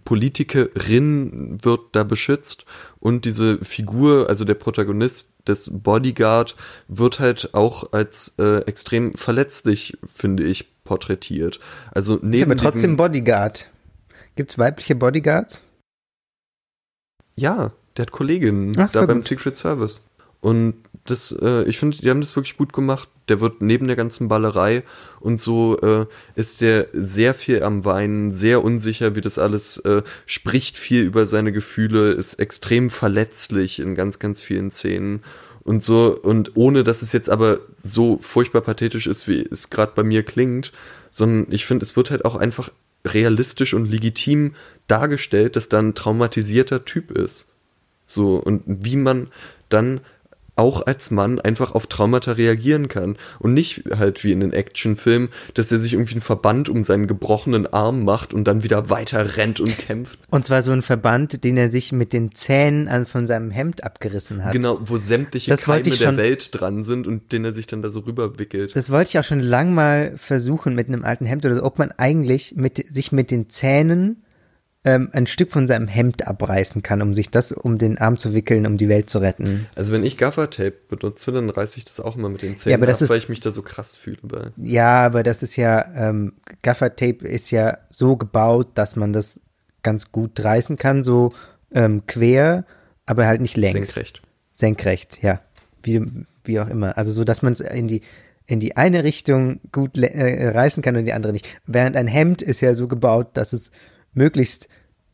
Politikerin 0.06 1.58
wird 1.64 1.82
da 1.94 2.04
beschützt 2.04 2.66
und 3.00 3.26
diese 3.26 3.64
Figur, 3.64 4.30
also 4.30 4.46
der 4.46 4.54
Protagonist 4.54 5.36
des 5.48 5.70
Bodyguard, 5.72 6.56
wird 6.88 7.20
halt 7.20 7.54
auch 7.54 7.92
als 7.94 8.36
äh, 8.40 8.60
extrem 8.66 9.14
verletzlich, 9.14 9.98
finde 10.06 10.44
ich, 10.44 10.84
porträtiert. 10.84 11.60
Also 11.92 12.20
neben 12.22 12.34
ist 12.34 12.44
aber 12.44 12.58
trotzdem 12.58 12.98
Bodyguard. 12.98 13.70
Gibt's 14.36 14.58
weibliche 14.58 14.96
Bodyguards? 14.96 15.62
Ja, 17.36 17.72
der 17.98 18.04
hat 18.04 18.12
Kolleginnen 18.12 18.76
Ach, 18.78 18.92
da 18.92 19.06
beim. 19.06 19.22
Secret 19.22 19.58
Service. 19.58 20.04
Und 20.40 20.76
das, 21.06 21.36
äh, 21.42 21.64
ich 21.64 21.80
finde, 21.80 21.98
die 21.98 22.10
haben 22.10 22.22
das 22.22 22.36
wirklich 22.36 22.58
gut 22.58 22.74
gemacht. 22.74 23.10
Der 23.28 23.40
wird 23.42 23.62
neben 23.62 23.88
der 23.88 23.96
ganzen 23.96 24.28
Ballerei 24.28 24.84
und 25.20 25.40
so 25.40 25.80
äh, 25.80 26.06
ist 26.36 26.62
der 26.62 26.88
sehr 26.94 27.34
viel 27.34 27.64
am 27.64 27.86
Weinen, 27.86 28.32
sehr 28.32 28.64
unsicher, 28.64 29.16
wie 29.16 29.22
das 29.22 29.40
alles 29.40 29.78
äh, 29.80 30.04
spricht 30.26 30.78
viel 30.78 31.04
über 31.04 31.26
seine 31.26 31.52
Gefühle, 31.52 32.12
ist 32.12 32.36
extrem 32.36 32.90
verletzlich 32.90 33.80
in 33.80 33.96
ganz, 33.96 34.20
ganz 34.20 34.42
vielen 34.42 34.72
Szenen 34.72 35.24
und 35.64 35.84
so 35.84 36.18
und 36.22 36.56
ohne, 36.56 36.84
dass 36.84 37.02
es 37.02 37.14
jetzt 37.14 37.30
aber 37.30 37.60
so 37.78 38.20
furchtbar 38.22 38.62
pathetisch 38.62 39.08
ist, 39.08 39.28
wie 39.28 39.48
es 39.50 39.70
gerade 39.70 39.94
bei 39.96 40.04
mir 40.04 40.24
klingt, 40.24 40.72
sondern 41.10 41.48
ich 41.52 41.66
finde, 41.66 41.84
es 41.84 41.96
wird 41.96 42.12
halt 42.12 42.26
auch 42.26 42.36
einfach 42.36 42.72
realistisch 43.06 43.74
und 43.74 43.90
legitim 43.90 44.56
dargestellt, 44.88 45.56
dass 45.56 45.70
da 45.70 45.80
ein 45.80 45.96
traumatisierter 45.96 46.86
Typ 46.86 47.12
ist. 47.12 47.48
So, 48.06 48.36
und 48.36 48.64
wie 48.66 48.98
man 48.98 49.28
dann 49.70 50.02
auch 50.62 50.86
als 50.86 51.10
Mann 51.10 51.40
einfach 51.40 51.74
auf 51.74 51.88
Traumata 51.88 52.34
reagieren 52.34 52.88
kann. 52.88 53.18
Und 53.40 53.56
nicht 53.56 53.84
halt 53.98 54.24
wie 54.24 54.32
in 54.32 54.42
den 54.42 54.54
Actionfilmen, 54.54 55.30
dass 55.56 55.72
er 55.72 55.80
sich 55.80 55.94
irgendwie 55.94 56.14
einen 56.14 56.22
Verband 56.22 56.70
um 56.70 56.84
seinen 56.84 57.08
gebrochenen 57.08 57.66
Arm 57.74 58.06
macht 58.06 58.32
und 58.32 58.44
dann 58.46 58.64
wieder 58.64 58.92
weiter 58.92 59.38
rennt 59.38 59.60
und 59.60 59.76
kämpft. 59.80 60.20
Und 60.30 60.46
zwar 60.46 60.62
so 60.62 60.72
ein 60.72 60.84
Verband, 60.84 61.44
den 61.44 61.58
er 61.58 61.72
sich 61.72 61.92
mit 61.92 62.14
den 62.14 62.32
Zähnen 62.36 63.08
von 63.08 63.26
seinem 63.26 63.50
Hemd 63.50 63.84
abgerissen 63.84 64.46
hat. 64.46 64.54
Genau, 64.54 64.80
wo 64.84 64.98
sämtliche 64.98 65.50
das 65.50 65.64
Keime 65.64 65.82
der 65.82 66.18
Welt 66.18 66.50
dran 66.52 66.84
sind 66.84 67.08
und 67.08 67.32
den 67.32 67.44
er 67.44 67.54
sich 67.54 67.66
dann 67.66 67.82
da 67.82 67.90
so 67.90 68.02
rüberwickelt. 68.02 68.76
Das 68.76 68.92
wollte 68.92 69.10
ich 69.10 69.20
auch 69.20 69.24
schon 69.24 69.40
lang 69.40 69.74
mal 69.74 70.14
versuchen 70.18 70.76
mit 70.76 70.88
einem 70.88 71.04
alten 71.04 71.26
Hemd 71.26 71.44
oder 71.44 71.58
so, 71.58 71.64
ob 71.64 71.80
man 71.80 71.92
eigentlich 71.98 72.54
mit, 72.56 72.86
sich 72.94 73.12
mit 73.12 73.32
den 73.32 73.50
Zähnen 73.50 74.24
ähm, 74.84 75.10
ein 75.14 75.28
Stück 75.28 75.52
von 75.52 75.68
seinem 75.68 75.88
Hemd 75.88 76.28
abreißen 76.28 76.82
kann, 76.82 77.02
um 77.02 77.14
sich 77.14 77.30
das 77.30 77.52
um 77.52 77.78
den 77.78 78.00
Arm 78.00 78.18
zu 78.18 78.34
wickeln, 78.34 78.66
um 78.66 78.78
die 78.78 78.90
Welt 78.90 79.10
zu 79.10 79.20
retten. 79.20 79.68
Also 79.76 79.92
wenn 79.92 80.04
ich 80.04 80.18
Gaffertape 80.18 80.74
benutze, 80.90 81.32
dann 81.32 81.50
reiße 81.50 81.78
ich 81.78 81.86
das 81.86 82.00
auch 82.00 82.16
immer 82.16 82.30
mit 82.30 82.42
den 82.42 82.58
Zähnen 82.58 82.72
ja, 82.72 82.78
aber 82.78 82.88
das 82.88 82.98
ab, 82.98 83.04
ist, 83.04 83.10
weil 83.12 83.18
ich 83.20 83.30
mich 83.30 83.42
da 83.42 83.52
so 83.52 83.62
krass 83.62 83.96
fühle. 83.96 84.18
Bei. 84.24 84.48
Ja, 84.58 85.06
aber 85.06 85.22
das 85.22 85.44
ist 85.44 85.56
ja, 85.56 85.86
ähm, 85.96 86.34
Gaffertape 86.64 87.28
ist 87.28 87.52
ja 87.52 87.78
so 87.92 88.18
gebaut, 88.18 88.70
dass 88.74 88.96
man 88.96 89.14
das 89.14 89.40
ganz 89.84 90.12
gut 90.12 90.44
reißen 90.44 90.78
kann, 90.78 91.04
so 91.04 91.32
ähm, 91.72 92.04
quer, 92.08 92.66
aber 93.06 93.28
halt 93.28 93.42
nicht 93.42 93.58
längs. 93.58 93.94
Senkrecht. 93.94 94.22
Senkrecht, 94.56 95.22
ja. 95.22 95.40
Wie, 95.84 96.04
wie 96.44 96.60
auch 96.60 96.68
immer. 96.68 96.98
Also 96.98 97.12
so, 97.12 97.24
dass 97.24 97.42
man 97.42 97.54
es 97.54 97.60
in 97.60 97.88
die 97.88 98.02
in 98.48 98.60
die 98.60 98.76
eine 98.76 99.06
Richtung 99.06 99.62
gut 99.72 99.98
äh, 99.98 100.50
reißen 100.50 100.84
kann 100.84 100.96
und 100.96 101.02
in 101.02 101.06
die 101.06 101.14
andere 101.14 101.32
nicht. 101.32 101.48
Während 101.68 101.96
ein 101.96 102.08
Hemd 102.08 102.42
ist 102.42 102.60
ja 102.60 102.76
so 102.76 102.90
gebaut, 102.90 103.30
dass 103.36 103.54
es 103.54 103.72
möglichst 104.14 104.68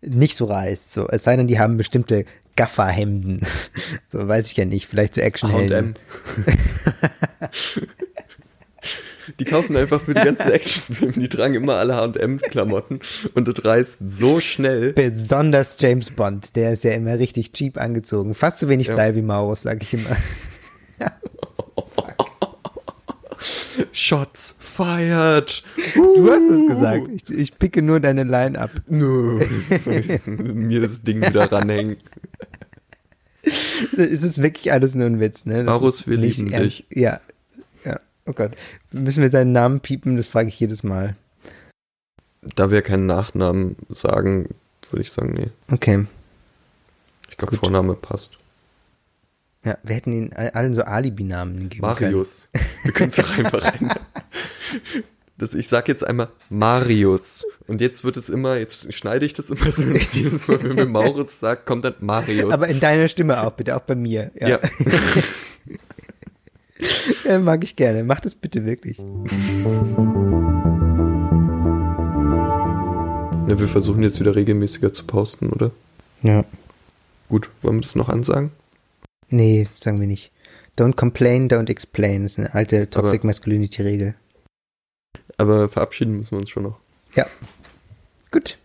nicht 0.10 0.36
so 0.36 0.46
reißt. 0.46 0.94
So, 0.94 1.08
es 1.08 1.24
sei 1.24 1.36
denn, 1.36 1.48
die 1.48 1.60
haben 1.60 1.78
bestimmte 1.78 2.26
Gafferhemden. 2.56 3.42
So, 4.10 4.26
weiß 4.26 4.50
ich 4.50 4.58
ja 4.58 4.64
nicht. 4.66 4.88
Vielleicht 4.88 5.16
so 5.16 5.22
Actionhelden. 5.22 5.96
Die 9.40 9.46
kaufen 9.46 9.76
einfach 9.76 10.02
für 10.02 10.14
die 10.14 10.24
ganzen 10.24 10.52
Actionfilme, 10.52 11.14
die 11.14 11.28
tragen 11.28 11.56
immer 11.56 11.76
alle 11.76 11.96
H&M-Klamotten 11.96 13.02
und 13.34 13.48
das 13.48 13.66
reißt 13.66 14.00
so 14.08 14.40
schnell. 14.40 14.94
Besonders 14.94 15.78
James 15.80 16.12
Bond, 16.12 16.56
der 16.56 16.72
ist 16.74 16.86
ja 16.86 16.92
immer 16.92 17.20
richtig 17.20 17.52
cheap 17.52 17.78
angezogen. 17.78 18.34
Fast 18.34 18.60
so 18.60 18.70
wenig 18.70 18.88
ja. 18.88 18.94
Style 18.94 19.16
wie 19.16 19.22
Maurus, 19.22 19.64
sag 19.64 19.84
ich 19.84 19.94
immer. 19.94 20.16
Shots 24.08 24.56
fired. 24.60 25.64
Du 25.94 26.32
hast 26.32 26.50
es 26.50 26.66
gesagt. 26.66 27.10
Ich, 27.10 27.30
ich 27.30 27.60
picke 27.60 27.82
nur 27.82 28.00
deine 28.00 28.24
Line 28.24 28.58
ab. 28.58 28.72
Nö, 28.88 29.46
mir 30.38 30.82
das 30.82 31.02
Ding 31.02 31.22
wieder 31.22 31.52
ranhängen. 31.52 31.98
Es 33.44 34.24
ist 34.24 34.42
wirklich 34.42 34.72
alles 34.72 34.96
nur 34.96 35.08
ein 35.08 35.20
Witz, 35.20 35.46
ne? 35.46 35.66
Varus, 35.66 36.08
wir 36.08 36.16
lieben 36.16 36.50
dich. 36.50 36.86
Ja. 36.90 37.20
Ja. 37.84 38.00
Oh 38.26 38.32
Gott. 38.32 38.52
Müssen 38.94 39.22
wir 39.22 39.30
seinen 39.30 39.52
Namen 39.52 39.82
piepen? 39.82 40.16
Das 40.16 40.28
frage 40.28 40.48
ich 40.48 40.60
jedes 40.60 40.84
Mal. 40.84 41.18
Da 42.56 42.72
wir 42.72 42.82
keinen 42.84 43.08
Nachnamen 43.08 43.76
sagen, 43.90 44.56
würde 44.90 45.02
ich 45.02 45.12
sagen, 45.12 45.34
nee. 45.34 45.50
Okay. 45.70 46.06
Ich 47.30 47.36
glaube, 47.36 47.58
Vorname 47.58 47.94
passt. 47.94 48.38
Ja, 49.68 49.78
wir 49.84 49.96
hätten 49.96 50.14
ihnen 50.14 50.32
allen 50.32 50.74
so 50.74 50.84
Alibi-Namen 50.84 51.60
gegeben 51.60 51.82
Marius. 51.82 52.48
Können. 52.54 52.66
Wir 52.84 52.94
können 52.94 53.10
es 53.10 53.20
auch 53.20 53.30
einfach 53.38 53.66
rein. 53.66 53.92
Das, 55.38 55.54
ich 55.54 55.68
sag 55.68 55.90
jetzt 55.90 56.08
einmal 56.08 56.30
Marius. 56.50 57.46
Und 57.68 57.82
jetzt 57.82 58.06
wird 58.06 58.16
es 58.16 58.30
immer, 58.30 58.56
jetzt 58.56 58.94
schneide 58.94 59.26
ich 59.26 59.34
das 59.34 59.50
immer 59.50 59.70
so, 59.74 59.92
dass 59.92 60.16
jedes 60.16 60.48
Mal, 60.48 60.64
wenn 60.64 60.76
mir 60.76 60.86
Maurits 60.86 61.42
sagt, 61.42 61.66
kommt 61.66 61.84
dann 61.84 61.96
Marius. 62.00 62.54
Aber 62.54 62.70
in 62.70 62.80
deiner 62.80 63.10
Stimme 63.10 63.44
auch, 63.44 63.52
bitte, 63.52 63.76
auch 63.76 63.82
bei 63.82 63.96
mir. 63.96 64.32
Ja. 64.40 64.48
ja. 64.48 64.60
ja 67.26 67.40
mag 67.40 67.62
ich 67.62 67.76
gerne. 67.76 68.06
Mach 68.06 68.22
das 68.22 68.36
bitte 68.36 68.66
wirklich. 68.66 69.00
Ja, 73.50 73.60
wir 73.60 73.68
versuchen 73.68 74.02
jetzt 74.02 74.22
wieder 74.22 74.34
regelmäßiger 74.34 74.94
zu 74.94 75.04
posten, 75.04 75.50
oder? 75.50 75.72
Ja. 76.22 76.46
Gut, 77.28 77.50
wollen 77.62 77.76
wir 77.76 77.82
das 77.82 77.98
noch 77.98 78.08
ansagen? 78.08 78.52
Nee, 79.30 79.68
sagen 79.76 80.00
wir 80.00 80.08
nicht. 80.08 80.32
Don't 80.78 80.96
complain, 80.96 81.50
don't 81.50 81.70
explain. 81.70 82.24
Das 82.24 82.34
ist 82.34 82.40
eine 82.40 82.54
alte 82.54 82.90
Toxic 82.90 83.24
Masculinity 83.24 83.82
Regel. 83.82 84.16
Aber 85.38 85.70
verabschieden 85.70 86.18
müssen 86.18 86.32
wir 86.32 86.40
uns 86.40 86.50
schon 86.50 86.64
noch. 86.64 86.80
Ja. 87.16 87.26
Gut. 88.32 88.58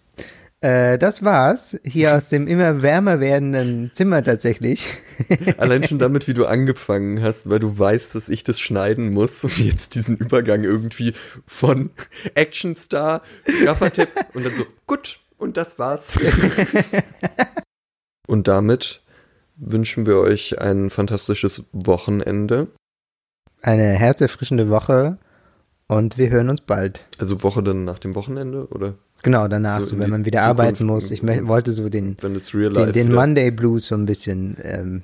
Äh, 0.61 0.97
das 0.97 1.25
war's. 1.25 1.77
Hier 1.85 2.15
aus 2.15 2.29
dem 2.29 2.47
immer 2.47 2.83
wärmer 2.83 3.19
werdenden 3.19 3.91
Zimmer 3.95 4.23
tatsächlich. 4.23 4.87
Allein 5.59 5.83
schon 5.83 5.99
damit, 5.99 6.29
wie 6.29 6.35
du 6.35 6.47
angefangen 6.47 7.21
hast, 7.21 7.51
weil 7.51 7.59
du 7.59 7.79
weißt, 7.79 8.15
dass 8.15 8.29
ich 8.29 8.45
das 8.45 8.61
schneiden 8.61 9.13
muss 9.13 9.43
und 9.43 9.59
jetzt 9.59 9.97
diesen 9.97 10.17
Übergang 10.17 10.63
irgendwie 10.63 11.15
von 11.47 11.91
Actionstar, 12.35 13.23
Gaffertipp 13.65 14.09
und 14.35 14.47
dann 14.47 14.55
so, 14.55 14.65
gut, 14.87 15.19
und 15.37 15.57
das 15.57 15.81
war's. 15.81 16.19
und 18.29 18.47
damit 18.47 19.02
wünschen 19.57 20.07
wir 20.07 20.19
euch 20.19 20.61
ein 20.61 20.91
fantastisches 20.91 21.65
Wochenende. 21.73 22.69
Eine 23.61 23.85
herzerfrischende 23.85 24.71
Woche 24.71 25.19
und 25.89 26.19
wir 26.19 26.31
hören 26.31 26.49
uns 26.49 26.63
bald. 26.63 27.05
Also 27.19 27.43
Woche 27.43 27.63
dann 27.63 27.85
nach 27.85 27.99
dem 27.99 28.15
Wochenende, 28.15 28.67
oder? 28.69 28.95
Genau, 29.23 29.47
danach, 29.47 29.79
so, 29.79 29.85
so 29.85 29.99
wenn 30.01 30.11
man 30.11 30.25
wieder 30.25 30.41
Zukunft, 30.41 30.61
arbeiten 30.61 30.87
muss. 30.87 31.11
Ich 31.13 31.23
wollte 31.23 31.71
so 31.71 31.89
den, 31.89 32.17
den, 32.17 32.93
den 32.93 33.13
Monday 33.13 33.53
Blues 33.53 33.87
so 33.87 33.95
ein 33.95 34.05
bisschen. 34.05 34.57
Ähm, 34.63 35.03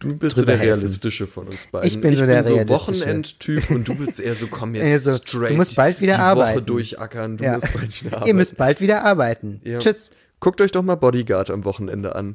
du 0.00 0.16
bist 0.16 0.36
so 0.36 0.44
der 0.44 0.56
helfen. 0.56 0.80
realistische 0.80 1.28
von 1.28 1.46
uns 1.46 1.66
beiden. 1.66 1.86
Ich 1.86 2.00
bin 2.00 2.12
ich 2.12 2.18
so 2.18 2.26
der 2.26 2.42
bin 2.42 2.66
so 2.66 2.68
Wochenendtyp 2.68 3.70
und 3.70 3.86
du 3.86 3.94
bist 3.94 4.18
eher 4.18 4.34
so, 4.34 4.48
komm 4.48 4.74
jetzt 4.74 5.06
also, 5.06 5.22
straight. 5.22 5.52
Du 5.52 5.56
musst 5.56 5.76
bald 5.76 6.00
wieder 6.00 6.16
die 6.16 6.20
arbeiten. 6.20 6.56
Woche 6.56 6.64
durchackern. 6.64 7.36
Du 7.36 7.44
ja. 7.44 7.54
musst 7.54 7.72
bald 7.72 8.02
wieder 8.02 8.12
arbeiten. 8.16 8.26
Ihr 8.28 8.34
müsst 8.34 8.56
bald 8.56 8.80
wieder 8.80 9.04
arbeiten. 9.04 9.60
Ja. 9.62 9.78
Tschüss. 9.78 10.10
Guckt 10.40 10.60
euch 10.60 10.72
doch 10.72 10.82
mal 10.82 10.96
Bodyguard 10.96 11.50
am 11.50 11.64
Wochenende 11.64 12.16
an. 12.16 12.34